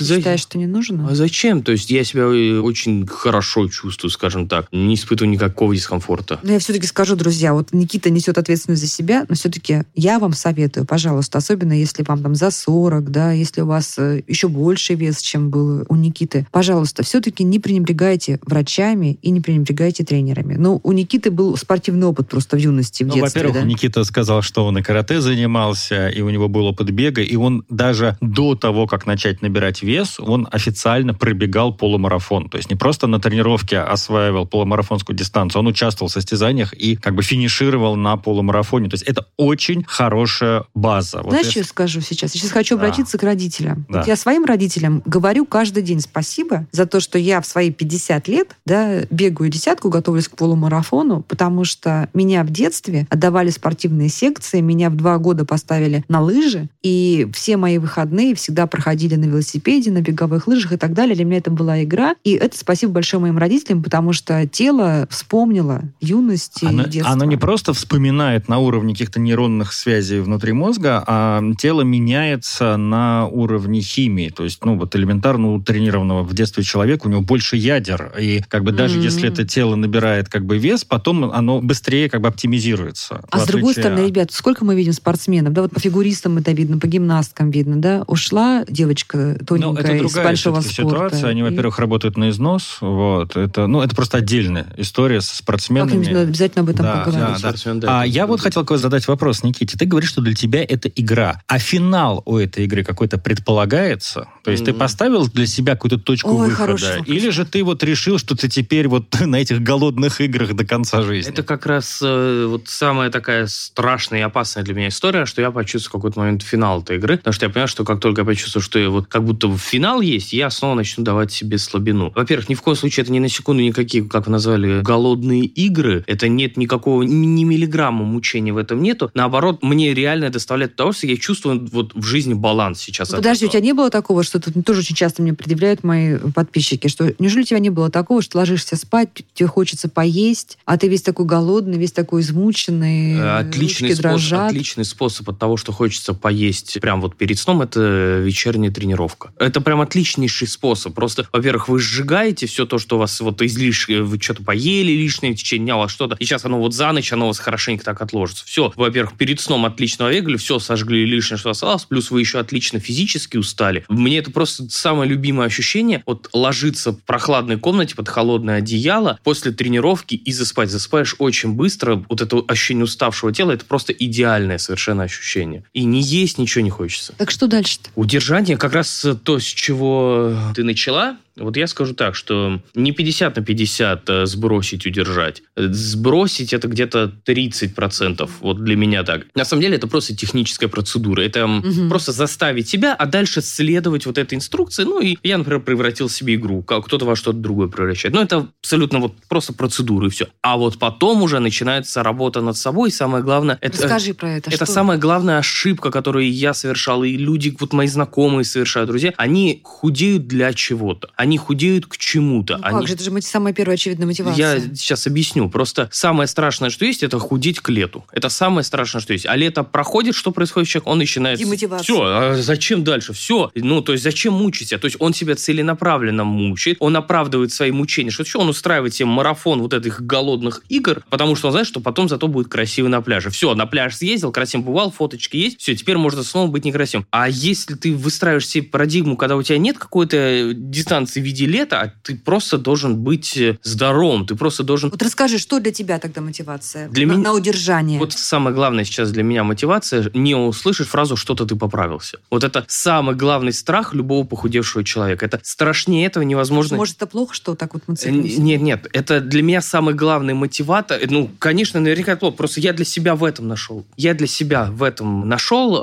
Считаешь, 0.00 0.40
что 0.40 0.58
не 0.58 0.66
нужно? 0.66 1.08
А 1.10 1.14
зачем? 1.14 1.31
Зачем? 1.32 1.62
То 1.62 1.72
есть 1.72 1.90
я 1.90 2.04
себя 2.04 2.24
э, 2.24 2.58
очень 2.60 3.06
хорошо 3.06 3.66
чувствую, 3.68 4.10
скажем 4.10 4.48
так. 4.48 4.66
Не 4.70 4.96
испытываю 4.96 5.32
никакого 5.32 5.74
дискомфорта. 5.74 6.38
Но 6.42 6.52
я 6.52 6.58
все-таки 6.58 6.86
скажу, 6.86 7.16
друзья, 7.16 7.54
вот 7.54 7.72
Никита 7.72 8.10
несет 8.10 8.36
ответственность 8.36 8.82
за 8.82 8.88
себя, 8.88 9.24
но 9.28 9.34
все-таки 9.34 9.84
я 9.94 10.18
вам 10.18 10.34
советую, 10.34 10.84
пожалуйста, 10.84 11.38
особенно 11.38 11.72
если 11.72 12.04
вам 12.06 12.22
там 12.22 12.34
за 12.34 12.50
40, 12.50 13.10
да, 13.10 13.32
если 13.32 13.62
у 13.62 13.66
вас 13.66 13.98
э, 13.98 14.22
еще 14.28 14.48
больше 14.48 14.94
вес, 14.94 15.22
чем 15.22 15.48
был 15.48 15.86
у 15.88 15.96
Никиты, 15.96 16.46
пожалуйста, 16.52 17.02
все-таки 17.02 17.44
не 17.44 17.58
пренебрегайте 17.58 18.38
врачами 18.42 19.18
и 19.22 19.30
не 19.30 19.40
пренебрегайте 19.40 20.04
тренерами. 20.04 20.56
Ну, 20.58 20.80
у 20.82 20.92
Никиты 20.92 21.30
был 21.30 21.56
спортивный 21.56 22.06
опыт 22.06 22.28
просто 22.28 22.56
в 22.56 22.60
юности, 22.60 23.04
в 23.04 23.06
Ну, 23.06 23.14
детстве, 23.14 23.40
во-первых, 23.40 23.62
да? 23.62 23.66
Никита 23.66 24.04
сказал, 24.04 24.42
что 24.42 24.66
он 24.66 24.76
и 24.76 24.82
карате 24.82 25.22
занимался, 25.22 26.08
и 26.08 26.20
у 26.20 26.28
него 26.28 26.48
был 26.48 26.66
опыт 26.66 26.90
бега, 26.90 27.22
и 27.22 27.36
он 27.36 27.64
даже 27.70 28.18
до 28.20 28.54
того, 28.54 28.86
как 28.86 29.06
начать 29.06 29.40
набирать 29.40 29.82
вес, 29.82 30.20
он 30.20 30.46
официально 30.50 31.14
пробегал 31.22 31.72
полумарафон. 31.72 32.48
То 32.48 32.56
есть 32.56 32.68
не 32.68 32.74
просто 32.74 33.06
на 33.06 33.20
тренировке 33.20 33.78
осваивал 33.78 34.44
полумарафонскую 34.44 35.16
дистанцию, 35.16 35.60
он 35.60 35.68
участвовал 35.68 36.08
в 36.08 36.12
состязаниях 36.12 36.72
и 36.72 36.96
как 36.96 37.14
бы 37.14 37.22
финишировал 37.22 37.94
на 37.94 38.16
полумарафоне. 38.16 38.88
То 38.90 38.94
есть 38.94 39.04
это 39.04 39.28
очень 39.36 39.84
хорошая 39.86 40.64
база. 40.74 41.18
Вот 41.22 41.28
Знаешь, 41.30 41.46
если- 41.46 41.50
что 41.52 41.58
я 41.60 41.64
скажу 41.66 42.00
сейчас? 42.00 42.34
Я 42.34 42.40
сейчас 42.40 42.50
хочу 42.50 42.76
Да. 42.76 42.82
обратиться 42.82 43.18
к 43.18 43.22
родителям. 43.22 43.86
Да. 43.88 43.98
Вот 44.00 44.08
я 44.08 44.16
своим 44.16 44.44
родителям 44.46 45.00
говорю 45.06 45.46
каждый 45.46 45.84
день 45.84 46.00
спасибо 46.00 46.66
за 46.72 46.86
то, 46.86 46.98
что 46.98 47.20
я 47.20 47.40
в 47.40 47.46
свои 47.46 47.70
50 47.70 48.26
лет 48.26 48.56
да, 48.66 49.02
бегаю 49.08 49.48
десятку, 49.48 49.90
готовлюсь 49.90 50.26
к 50.26 50.34
полумарафону, 50.34 51.22
потому 51.22 51.64
что 51.64 52.08
меня 52.14 52.42
в 52.42 52.50
детстве 52.50 53.06
отдавали 53.10 53.50
спортивные 53.50 54.08
секции, 54.08 54.60
меня 54.60 54.90
в 54.90 54.96
два 54.96 55.18
года 55.18 55.44
поставили 55.44 56.02
на 56.08 56.20
лыжи, 56.20 56.68
и 56.82 57.28
все 57.32 57.56
мои 57.56 57.78
выходные 57.78 58.34
всегда 58.34 58.66
проходили 58.66 59.14
на 59.14 59.26
велосипеде, 59.26 59.92
на 59.92 60.00
беговых 60.00 60.48
лыжах 60.48 60.72
и 60.72 60.76
так 60.76 60.92
далее. 60.94 61.11
Для 61.14 61.24
меня 61.24 61.38
это 61.38 61.50
была 61.50 61.82
игра. 61.82 62.14
И 62.24 62.32
это 62.32 62.56
спасибо 62.56 62.92
большое 62.92 63.20
моим 63.20 63.38
родителям, 63.38 63.82
потому 63.82 64.12
что 64.12 64.46
тело 64.46 65.06
вспомнило 65.10 65.82
юность 66.00 66.62
и 66.62 66.66
Оно, 66.66 66.84
детство. 66.84 67.12
оно 67.12 67.24
не 67.24 67.36
просто 67.36 67.72
вспоминает 67.72 68.48
на 68.48 68.58
уровне 68.58 68.94
каких-то 68.94 69.20
нейронных 69.20 69.72
связей 69.72 70.20
внутри 70.20 70.52
мозга, 70.52 71.02
а 71.06 71.42
тело 71.58 71.82
меняется 71.82 72.76
на 72.76 73.26
уровне 73.26 73.80
химии. 73.80 74.28
То 74.30 74.44
есть, 74.44 74.64
ну, 74.64 74.76
вот 74.78 74.94
элементарно 74.96 75.54
у 75.54 75.60
тренированного 75.60 76.22
в 76.22 76.34
детстве 76.34 76.62
человека 76.62 77.06
у 77.06 77.10
него 77.10 77.20
больше 77.20 77.56
ядер. 77.56 78.12
И 78.18 78.42
как 78.48 78.64
бы 78.64 78.72
даже 78.72 78.96
Мгм. 78.96 79.04
если 79.04 79.28
это 79.28 79.44
тело 79.46 79.74
набирает 79.76 80.28
как 80.28 80.44
бы 80.44 80.58
вес, 80.58 80.84
потом 80.84 81.24
оно 81.24 81.60
быстрее 81.60 82.08
как 82.08 82.20
бы 82.20 82.28
оптимизируется. 82.28 83.22
А 83.30 83.40
с 83.40 83.46
другой 83.46 83.74
стороны, 83.74 84.06
ребят, 84.06 84.32
сколько 84.32 84.64
мы 84.64 84.74
видим 84.74 84.92
спортсменов, 84.92 85.52
да, 85.52 85.62
вот 85.62 85.72
по 85.72 85.80
фигуристам 85.80 86.38
это 86.38 86.52
видно, 86.52 86.78
по 86.78 86.86
гимнасткам 86.86 87.50
видно, 87.50 87.76
да, 87.76 88.04
ушла 88.06 88.64
девочка 88.68 89.36
Ну, 89.40 89.44
тоненькая 89.46 90.02
из 90.02 90.14
большого 90.14 90.60
спорта. 90.60 91.01
Ситуация. 91.08 91.30
Они, 91.30 91.42
во-первых, 91.42 91.78
работают 91.78 92.16
на 92.16 92.30
износ. 92.30 92.78
Вот. 92.80 93.36
Это, 93.36 93.66
ну, 93.66 93.82
это 93.82 93.94
просто 93.94 94.18
отдельная 94.18 94.66
история 94.76 95.20
с 95.20 95.28
спортсменами. 95.30 95.88
Как-нибудь 95.88 96.08
надо 96.12 96.20
обязательно 96.28 96.62
об 96.62 96.68
этом 96.70 96.84
Да, 96.84 96.92
поговорить. 97.04 97.20
да, 97.20 97.32
да. 97.32 97.38
Спортсмен, 97.38 97.80
да, 97.80 98.00
А 98.00 98.06
я 98.06 98.26
вот 98.26 98.40
хотел 98.40 98.64
задать 98.76 99.06
вопрос, 99.08 99.42
Никите. 99.42 99.76
Ты 99.76 99.84
говоришь, 99.86 100.10
что 100.10 100.20
для 100.22 100.34
тебя 100.34 100.62
это 100.62 100.88
игра. 100.88 101.40
А 101.46 101.58
финал 101.58 102.22
у 102.26 102.36
этой 102.38 102.64
игры 102.64 102.84
какой-то 102.84 103.18
предполагается? 103.18 104.26
То 104.44 104.50
есть 104.50 104.64
ты 104.64 104.72
Мгм. 104.72 104.80
поставил 104.80 105.28
для 105.28 105.46
себя 105.46 105.74
какую-то 105.74 105.98
точку 105.98 106.30
Ой, 106.30 106.50
хороший 106.50 106.82
выхода? 106.82 106.98
вопрос. 107.00 107.16
Или 107.16 107.30
же 107.30 107.44
ты 107.44 107.62
вот 107.62 107.82
решил, 107.82 108.18
что 108.18 108.34
ты 108.36 108.48
теперь 108.48 108.88
вот 108.88 109.04
на 109.20 109.36
этих 109.36 109.60
голодных 109.62 110.20
играх 110.20 110.54
до 110.54 110.64
конца 110.64 111.02
жизни? 111.02 111.32
Это 111.32 111.42
как 111.42 111.66
раз 111.66 112.00
э, 112.02 112.46
вот 112.48 112.68
самая 112.68 113.10
такая 113.10 113.46
страшная 113.46 114.20
и 114.20 114.22
опасная 114.22 114.64
для 114.64 114.74
меня 114.74 114.88
история, 114.88 115.26
что 115.26 115.40
я 115.42 115.50
почувствую 115.50 115.90
в 115.90 115.92
какой-то 116.02 116.20
момент 116.20 116.42
финал 116.42 116.80
этой 116.82 116.96
игры, 116.96 117.18
потому 117.18 117.32
что 117.34 117.46
я 117.46 117.50
понимаю, 117.50 117.68
что 117.68 117.84
как 117.84 118.00
только 118.00 118.22
я 118.22 118.24
почувствую, 118.24 118.62
что 118.62 118.78
я 118.78 118.90
вот 118.90 119.06
как 119.06 119.24
будто 119.24 119.54
финал 119.56 120.00
есть, 120.00 120.32
я 120.32 120.50
снова 120.50 120.74
начну 120.82 121.04
давать 121.04 121.32
себе 121.32 121.58
слабину. 121.58 122.12
Во-первых, 122.14 122.48
ни 122.48 122.54
в 122.54 122.62
коем 122.62 122.76
случае 122.76 123.02
это 123.04 123.12
не 123.12 123.20
на 123.20 123.28
секунду 123.28 123.62
никакие, 123.62 124.04
как 124.04 124.26
вы 124.26 124.32
назвали, 124.32 124.82
голодные 124.82 125.44
игры. 125.44 126.04
Это 126.06 126.28
нет 126.28 126.56
никакого, 126.56 127.02
ни, 127.02 127.44
миллиграмма 127.44 128.04
мучения 128.04 128.52
в 128.52 128.56
этом 128.56 128.82
нету. 128.82 129.10
Наоборот, 129.14 129.62
мне 129.62 129.94
реально 129.94 130.30
доставляет 130.30 130.74
удовольствие. 130.74 131.14
Я 131.14 131.18
чувствую 131.18 131.68
вот 131.72 131.94
в 131.94 132.02
жизни 132.04 132.34
баланс 132.34 132.80
сейчас. 132.80 133.10
Подожди, 133.10 133.46
у 133.46 133.48
тебя 133.48 133.60
не 133.60 133.72
было 133.72 133.90
такого, 133.90 134.22
что 134.22 134.40
тут 134.40 134.54
тоже 134.64 134.80
очень 134.80 134.96
часто 134.96 135.22
мне 135.22 135.34
предъявляют 135.34 135.84
мои 135.84 136.18
подписчики, 136.34 136.88
что 136.88 137.14
неужели 137.18 137.42
у 137.42 137.46
тебя 137.46 137.58
не 137.58 137.70
было 137.70 137.90
такого, 137.90 138.22
что 138.22 138.38
ложишься 138.38 138.76
спать, 138.76 139.08
тебе 139.34 139.46
хочется 139.48 139.88
поесть, 139.88 140.58
а 140.64 140.76
ты 140.78 140.88
весь 140.88 141.02
такой 141.02 141.26
голодный, 141.26 141.78
весь 141.78 141.92
такой 141.92 142.22
измученный, 142.22 143.12
Э, 143.16 143.38
Отличный 143.38 143.90
способ, 143.90 144.02
дрожат. 144.02 144.50
отличный 144.50 144.84
способ 144.84 145.28
от 145.30 145.38
того, 145.38 145.56
что 145.56 145.72
хочется 145.72 146.14
поесть 146.14 146.78
прям 146.80 147.00
вот 147.00 147.16
перед 147.16 147.38
сном, 147.38 147.62
это 147.62 148.20
вечерняя 148.20 148.70
тренировка. 148.70 149.32
Это 149.38 149.60
прям 149.60 149.80
отличнейший 149.80 150.48
способ. 150.48 150.71
Просто, 150.74 151.26
во-первых, 151.32 151.68
вы 151.68 151.78
сжигаете 151.78 152.46
все 152.46 152.66
то, 152.66 152.78
что 152.78 152.96
у 152.96 152.98
вас 152.98 153.20
вот 153.20 153.42
излишнее, 153.42 154.02
вы 154.02 154.20
что-то 154.20 154.42
поели 154.42 154.92
лишнее 154.92 155.34
в 155.34 155.36
течение 155.36 155.66
дня, 155.66 155.76
у 155.76 155.80
вас 155.80 155.90
что-то, 155.90 156.16
и 156.18 156.24
сейчас 156.24 156.44
оно 156.44 156.58
вот 156.58 156.74
за 156.74 156.92
ночь, 156.92 157.12
оно 157.12 157.26
у 157.26 157.28
вас 157.28 157.38
хорошенько 157.38 157.84
так 157.84 158.00
отложится. 158.00 158.44
Все, 158.46 158.72
во-первых, 158.76 159.16
перед 159.16 159.40
сном 159.40 159.64
отлично 159.66 160.10
бегали, 160.10 160.36
все 160.36 160.58
сожгли 160.58 161.04
лишнее, 161.04 161.38
что 161.38 161.50
осталось, 161.50 161.84
плюс 161.84 162.10
вы 162.10 162.20
еще 162.20 162.38
отлично 162.38 162.80
физически 162.80 163.36
устали. 163.36 163.84
Мне 163.88 164.18
это 164.18 164.30
просто 164.30 164.68
самое 164.70 165.08
любимое 165.08 165.46
ощущение, 165.46 166.02
вот 166.06 166.28
ложиться 166.32 166.92
в 166.92 167.00
прохладной 167.02 167.58
комнате 167.58 167.94
под 167.94 168.08
холодное 168.08 168.58
одеяло 168.58 169.18
после 169.24 169.52
тренировки 169.52 170.14
и 170.14 170.32
заспать. 170.32 170.70
Засыпаешь 170.70 171.16
очень 171.18 171.52
быстро, 171.52 172.04
вот 172.08 172.20
это 172.20 172.38
ощущение 172.48 172.84
уставшего 172.84 173.32
тела, 173.32 173.52
это 173.52 173.64
просто 173.64 173.92
идеальное 173.92 174.58
совершенно 174.58 175.04
ощущение. 175.04 175.64
И 175.72 175.84
не 175.84 176.00
есть 176.00 176.38
ничего 176.38 176.64
не 176.64 176.70
хочется. 176.70 177.14
Так 177.16 177.30
что 177.30 177.46
дальше-то? 177.46 177.90
Удержание 177.94 178.56
как 178.56 178.74
раз 178.74 179.06
то, 179.24 179.38
с 179.38 179.44
чего 179.44 180.34
ты 180.54 180.61
начала. 180.64 181.16
Вот 181.36 181.56
я 181.56 181.66
скажу 181.66 181.94
так, 181.94 182.14
что 182.14 182.60
не 182.74 182.92
50 182.92 183.36
на 183.36 183.42
50 183.42 184.10
э, 184.10 184.26
сбросить, 184.26 184.86
удержать. 184.86 185.42
Э, 185.56 185.68
Сбросить 185.72 186.52
это 186.52 186.68
где-то 186.68 187.12
30%. 187.26 188.28
Вот 188.40 188.62
для 188.64 188.76
меня 188.76 189.02
так. 189.02 189.26
На 189.34 189.44
самом 189.44 189.62
деле 189.62 189.76
это 189.76 189.86
просто 189.86 190.14
техническая 190.16 190.68
процедура. 190.68 191.22
Это 191.22 191.46
Мгм. 191.46 191.88
просто 191.88 192.12
заставить 192.12 192.68
себя, 192.68 192.94
а 192.94 193.06
дальше 193.06 193.40
следовать 193.42 194.06
вот 194.06 194.18
этой 194.18 194.34
инструкции. 194.34 194.84
Ну 194.84 195.00
и 195.00 195.16
я, 195.22 195.38
например, 195.38 195.60
превратил 195.60 196.08
себе 196.08 196.34
игру. 196.34 196.62
Как 196.62 196.84
кто-то 196.86 197.04
во 197.04 197.16
что-то 197.16 197.38
другое 197.38 197.68
превращает. 197.68 198.14
Но 198.14 198.22
это 198.22 198.48
абсолютно 198.62 198.98
вот 198.98 199.14
просто 199.28 199.52
процедура 199.52 200.06
и 200.06 200.10
все. 200.10 200.28
А 200.42 200.56
вот 200.56 200.78
потом 200.78 201.22
уже 201.22 201.38
начинается 201.38 202.02
работа 202.02 202.40
над 202.40 202.56
собой. 202.56 202.88
И 202.90 202.92
самое 202.92 203.22
главное... 203.24 203.58
Это, 203.60 203.82
Расскажи 203.82 204.14
про 204.14 204.32
это. 204.36 204.50
это 204.50 204.64
что? 204.64 204.72
самая 204.74 204.98
главная 204.98 205.38
ошибка, 205.38 205.90
которую 205.90 206.30
я 206.32 206.54
совершал, 206.54 207.04
и 207.04 207.16
люди, 207.16 207.54
вот 207.58 207.72
мои 207.72 207.86
знакомые 207.86 208.44
совершают, 208.44 208.88
друзья, 208.88 209.12
они 209.16 209.60
худеют 209.64 210.26
для 210.26 210.52
чего-то. 210.52 211.10
Они 211.22 211.38
худеют 211.38 211.86
к 211.86 211.98
чему-то. 211.98 212.56
Ну 212.56 212.64
они... 212.64 212.78
как 212.80 212.88
же, 212.88 212.94
это 212.94 213.04
же 213.04 213.22
самая 213.22 213.54
первая 213.54 213.76
очевидная 213.76 214.08
мотивация. 214.08 214.56
Я 214.56 214.60
сейчас 214.74 215.06
объясню. 215.06 215.48
Просто 215.48 215.88
самое 215.92 216.26
страшное, 216.26 216.68
что 216.68 216.84
есть, 216.84 217.04
это 217.04 217.20
худеть 217.20 217.60
к 217.60 217.68
лету. 217.68 218.04
Это 218.10 218.28
самое 218.28 218.64
страшное, 218.64 219.00
что 219.00 219.12
есть. 219.12 219.24
А 219.26 219.36
лето 219.36 219.62
проходит, 219.62 220.16
что 220.16 220.32
происходит 220.32 220.68
с 220.68 220.72
человеком? 220.72 220.92
Он 220.94 220.98
начинает... 220.98 221.38
Демотивация. 221.38 221.84
Все, 221.84 222.02
а 222.02 222.34
зачем 222.34 222.82
дальше? 222.82 223.12
Все. 223.12 223.52
Ну, 223.54 223.82
то 223.82 223.92
есть 223.92 224.02
зачем 224.02 224.32
мучить 224.32 224.70
себя? 224.70 224.80
То 224.80 224.86
есть 224.86 224.96
он 224.98 225.14
себя 225.14 225.36
целенаправленно 225.36 226.24
мучает, 226.24 226.78
он 226.80 226.96
оправдывает 226.96 227.52
свои 227.52 227.70
мучения. 227.70 228.10
Что 228.10 228.24
все, 228.24 228.40
он 228.40 228.48
устраивает 228.48 228.92
себе 228.92 229.06
марафон 229.06 229.62
вот 229.62 229.74
этих 229.74 230.02
голодных 230.02 230.64
игр, 230.70 231.04
потому 231.08 231.36
что 231.36 231.46
он 231.46 231.52
знает, 231.52 231.68
что 231.68 231.78
потом 231.78 232.08
зато 232.08 232.26
будет 232.26 232.48
красивый 232.48 232.90
на 232.90 233.00
пляже. 233.00 233.30
Все, 233.30 233.54
на 233.54 233.66
пляж 233.66 233.94
съездил, 233.94 234.32
красиво 234.32 234.62
бывал, 234.62 234.90
фоточки 234.90 235.36
есть, 235.36 235.60
все, 235.60 235.76
теперь 235.76 235.98
можно 235.98 236.24
снова 236.24 236.50
быть 236.50 236.64
некрасивым. 236.64 237.06
А 237.12 237.28
если 237.28 237.74
ты 237.74 237.94
выстраиваешь 237.94 238.48
себе 238.48 238.64
парадигму, 238.64 239.16
когда 239.16 239.36
у 239.36 239.42
тебя 239.44 239.58
нет 239.58 239.78
какой-то 239.78 240.52
дистанции 240.54 241.11
в 241.20 241.24
виде 241.24 241.46
лета, 241.46 241.80
а 241.80 241.92
ты 242.02 242.16
просто 242.16 242.58
должен 242.58 242.96
быть 242.96 243.36
э, 243.36 243.58
здоровым, 243.62 244.26
ты 244.26 244.34
просто 244.34 244.62
должен 244.62 244.90
Вот 244.90 245.02
расскажи, 245.02 245.38
что 245.38 245.60
для 245.60 245.72
тебя 245.72 245.98
тогда 245.98 246.20
мотивация? 246.20 246.88
Для 246.88 247.06
на, 247.06 247.12
меня- 247.12 247.22
на 247.22 247.32
удержание. 247.34 247.98
Вот 247.98 248.12
самое 248.12 248.54
главное 248.54 248.84
сейчас 248.84 249.10
для 249.10 249.22
меня 249.22 249.44
мотивация 249.44 250.10
не 250.14 250.34
услышать 250.34 250.88
фразу 250.88 251.16
«что-то 251.16 251.46
ты 251.46 251.56
поправился». 251.56 252.18
Вот 252.30 252.44
это 252.44 252.64
самый 252.68 253.14
главный 253.14 253.52
страх 253.52 253.94
любого 253.94 254.24
похудевшего 254.26 254.84
человека. 254.84 255.26
Это 255.26 255.40
страшнее 255.42 256.06
этого 256.06 256.22
невозможно. 256.24 256.76
Может, 256.76 256.96
это 256.96 257.06
плохо, 257.06 257.34
что 257.34 257.54
так 257.54 257.74
вот 257.74 257.82
мы 257.86 257.94
Э? 258.02 258.10
Нет, 258.10 258.60
нет, 258.62 258.86
это 258.92 259.20
для 259.20 259.42
меня 259.42 259.60
самый 259.60 259.94
главный 259.94 260.34
мотиватор. 260.34 260.98
Э, 261.00 261.06
Ну, 261.08 261.30
конечно, 261.38 261.80
наверняка 261.80 262.12
это 262.12 262.20
плохо. 262.20 262.36
Просто 262.36 262.60
я 262.60 262.72
для 262.72 262.84
себя 262.84 263.14
в 263.14 263.24
этом 263.24 263.48
нашел. 263.48 263.84
Я 263.96 264.14
для 264.14 264.26
себя 264.26 264.64
в 264.70 264.82
этом 264.82 265.28
нашел 265.28 265.76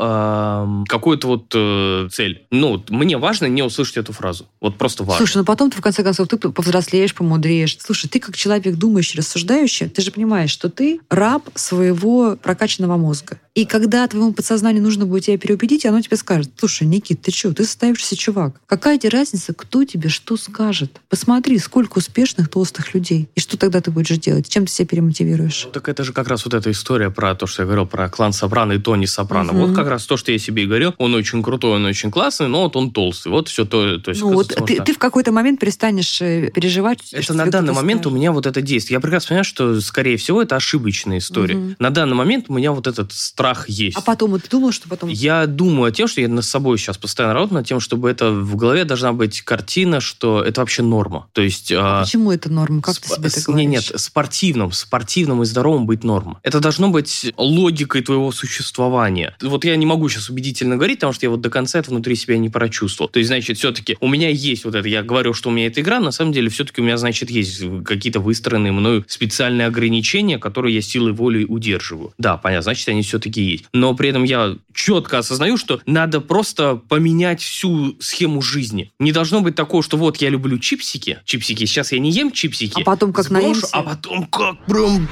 какую-то 0.88 1.28
вот 1.28 1.54
э, 1.56 2.08
цель. 2.12 2.44
Ну, 2.52 2.84
мне 2.90 3.18
важно 3.18 3.46
не 3.46 3.62
услышать 3.64 3.98
эту 3.98 4.14
фразу. 4.14 4.48
Вот 4.60 4.78
просто 4.78 5.04
важно. 5.04 5.19
Слушай, 5.20 5.40
ну 5.40 5.44
потом 5.44 5.70
ты, 5.70 5.76
в 5.76 5.82
конце 5.82 6.02
концов, 6.02 6.30
ты 6.30 6.38
повзрослеешь, 6.38 7.14
помудреешь. 7.14 7.78
Слушай, 7.82 8.08
ты 8.08 8.22
как 8.22 8.38
человек 8.38 8.78
думающий, 8.78 9.18
рассуждающий, 9.18 9.90
ты 9.90 10.02
же 10.02 10.12
понимаешь, 10.12 10.50
что 10.50 10.70
ты 10.70 11.02
раб 11.10 11.50
своего 11.56 12.38
прокачанного 12.38 12.96
мозга. 12.96 13.38
И 13.54 13.66
когда 13.66 14.08
твоему 14.08 14.32
подсознанию 14.32 14.82
нужно 14.82 15.06
будет 15.06 15.26
тебя 15.26 15.38
переубедить, 15.38 15.86
оно 15.86 16.00
тебе 16.00 16.16
скажет, 16.16 16.50
слушай, 16.58 16.88
Никит, 16.88 17.22
ты 17.22 17.32
что, 17.32 17.54
ты 17.54 17.66
состоявшийся 17.66 18.16
чувак. 18.16 18.62
Какая 18.66 18.98
тебе 18.98 19.10
разница, 19.10 19.54
кто 19.54 19.84
тебе 19.84 20.08
что 20.08 20.38
скажет? 20.38 21.02
Посмотри, 21.10 21.60
сколько 21.60 21.98
успешных 21.98 22.48
толстых 22.48 22.94
людей. 22.94 23.28
И 23.36 23.42
что 23.42 23.58
тогда 23.58 23.82
ты 23.82 23.92
будешь 23.92 24.18
делать? 24.20 24.48
Чем 24.48 24.66
ты 24.66 24.72
себя 24.72 24.88
перемотивируешь? 24.88 25.64
Ну, 25.66 25.72
так 25.72 25.90
это 25.90 26.06
же 26.06 26.14
как 26.14 26.30
раз 26.30 26.46
вот 26.46 26.54
эта 26.54 26.72
история 26.72 27.10
про 27.10 27.36
то, 27.36 27.46
что 27.48 27.64
я 27.64 27.66
говорил 27.66 27.86
про 27.86 28.08
клан 28.08 28.32
Сопрано 28.32 28.72
и 28.72 28.80
Тони 28.80 29.06
Сопрано. 29.06 29.52
Мгм. 29.52 29.66
Вот 29.66 29.76
как 29.76 29.90
раз 29.90 30.06
то, 30.06 30.16
что 30.16 30.32
я 30.32 30.40
себе 30.40 30.64
и 30.64 30.66
говорил. 30.66 30.96
Он 30.98 31.14
очень 31.14 31.44
крутой, 31.44 31.72
он 31.72 31.84
очень 31.84 32.12
классный, 32.12 32.48
но 32.48 32.64
вот 32.64 32.78
он 32.78 32.92
толстый. 32.92 33.28
Вот 33.28 33.50
все 33.50 33.66
то, 33.66 33.98
то 33.98 34.12
есть... 34.12 34.22
Ну 34.22 34.32
вот 34.32 34.48
ты, 34.48 34.82
ты 34.82 34.94
в 34.94 34.98
какой-то 35.10 35.32
момент 35.32 35.60
перестанешь 35.60 36.22
э, 36.22 36.52
переживать. 36.54 37.00
Это 37.12 37.34
на 37.34 37.46
данный 37.48 37.74
момент 37.74 38.06
у 38.06 38.10
меня 38.10 38.32
вот 38.32 38.46
это 38.46 38.62
действие. 38.62 38.96
Я 38.96 39.00
прекрасно 39.00 39.30
понимаю, 39.30 39.44
что, 39.44 39.82
скорее 39.82 40.18
всего, 40.18 40.42
это 40.42 40.56
ошибочная 40.56 41.18
история. 41.18 41.56
Угу. 41.56 41.76
На 41.80 41.90
данный 41.90 42.16
момент 42.16 42.46
у 42.48 42.54
меня 42.54 42.72
вот 42.72 42.88
этот 42.88 43.12
страх 43.12 43.68
есть. 43.70 43.98
А 43.98 44.02
потом, 44.02 44.40
ты 44.40 44.50
думал, 44.50 44.72
что 44.72 44.88
потом... 44.88 45.10
Я 45.10 45.48
думаю 45.48 45.92
о 45.92 45.92
том, 45.92 46.08
что 46.08 46.22
я 46.22 46.28
над 46.28 46.46
собой 46.46 46.78
сейчас 46.78 46.98
постоянно 46.98 47.34
работаю, 47.34 47.60
над 47.60 47.68
тем, 47.68 47.80
чтобы 47.80 48.10
это 48.10 48.32
в 48.32 48.56
голове 48.56 48.86
должна 48.86 49.14
быть 49.14 49.42
картина, 49.42 50.02
что 50.02 50.44
это 50.44 50.62
вообще 50.62 50.82
норма. 50.82 51.28
То 51.34 51.42
есть... 51.42 51.72
А, 51.72 52.02
а 52.02 52.04
почему 52.04 52.32
это 52.32 52.52
норма? 52.52 52.82
Как 52.82 52.96
сп- 52.96 53.02
ты 53.02 53.10
себе 53.16 53.28
это 53.30 53.42
говоришь? 53.44 53.70
Нет, 53.70 53.92
нет, 53.92 54.00
спортивным, 54.02 54.72
спортивным 54.72 55.44
и 55.44 55.46
здоровым 55.46 55.86
быть 55.86 56.04
норма. 56.04 56.40
Это 56.44 56.60
должно 56.60 56.90
быть 56.90 57.34
логикой 57.38 58.02
твоего 58.02 58.32
существования. 58.32 59.36
Вот 59.42 59.66
я 59.66 59.76
не 59.76 59.86
могу 59.86 60.10
сейчас 60.10 60.30
убедительно 60.30 60.76
говорить, 60.76 61.00
потому 61.00 61.14
что 61.14 61.26
я 61.26 61.30
вот 61.30 61.42
до 61.42 61.50
конца 61.50 61.80
это 61.80 61.90
внутри 61.90 62.16
себя 62.16 62.38
не 62.38 62.50
прочувствовал. 62.50 63.10
То 63.10 63.20
есть, 63.20 63.28
значит, 63.28 63.58
все-таки 63.58 63.98
у 64.00 64.08
меня 64.08 64.30
есть 64.30 64.66
вот 64.66 64.76
это, 64.76 64.88
я 64.88 64.99
говорю, 65.04 65.34
что 65.34 65.50
у 65.50 65.52
меня 65.52 65.68
эта 65.68 65.82
игра, 65.82 66.00
на 66.00 66.12
самом 66.12 66.32
деле 66.32 66.50
все-таки 66.50 66.82
у 66.82 66.84
меня, 66.84 66.98
значит, 66.98 67.30
есть 67.30 67.64
какие-то 67.86 68.20
выстроенные 68.20 68.72
мною 68.72 69.06
специальные 69.08 69.68
ограничения, 69.68 70.38
которые 70.38 70.76
я 70.76 70.82
силой 70.82 71.14
воли 71.14 71.44
удерживаю. 71.44 72.14
Да, 72.18 72.38
понятно, 72.38 72.64
значит, 72.64 72.88
они 72.90 73.02
все-таки 73.02 73.42
есть. 73.42 73.66
Но 73.74 73.94
при 73.94 74.10
этом 74.10 74.24
я 74.24 74.56
четко 74.74 75.20
осознаю, 75.20 75.58
что 75.58 75.82
надо 75.86 76.22
просто 76.22 76.76
поменять 76.76 77.42
всю 77.42 77.96
схему 78.00 78.42
жизни. 78.42 78.92
Не 79.00 79.12
должно 79.12 79.42
быть 79.42 79.56
такого, 79.56 79.84
что 79.84 79.98
вот 79.98 80.18
я 80.18 80.30
люблю 80.30 80.58
чипсики, 80.60 81.20
чипсики, 81.26 81.66
сейчас 81.66 81.92
я 81.92 82.00
не 82.00 82.12
ем 82.12 82.32
чипсики. 82.32 82.82
А 82.82 82.84
потом 82.84 83.14
как 83.14 83.30
наемся. 83.30 83.68
А 83.72 83.84
потом 83.84 84.26
как 84.26 84.64
прям... 84.66 85.08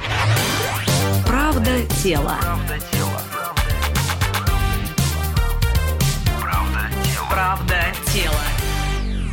Правда 1.26 1.76
тела. 2.02 2.38
Правда 2.40 2.78
тела. 2.92 3.22
Правда 7.30 7.92
тела. 8.12 8.57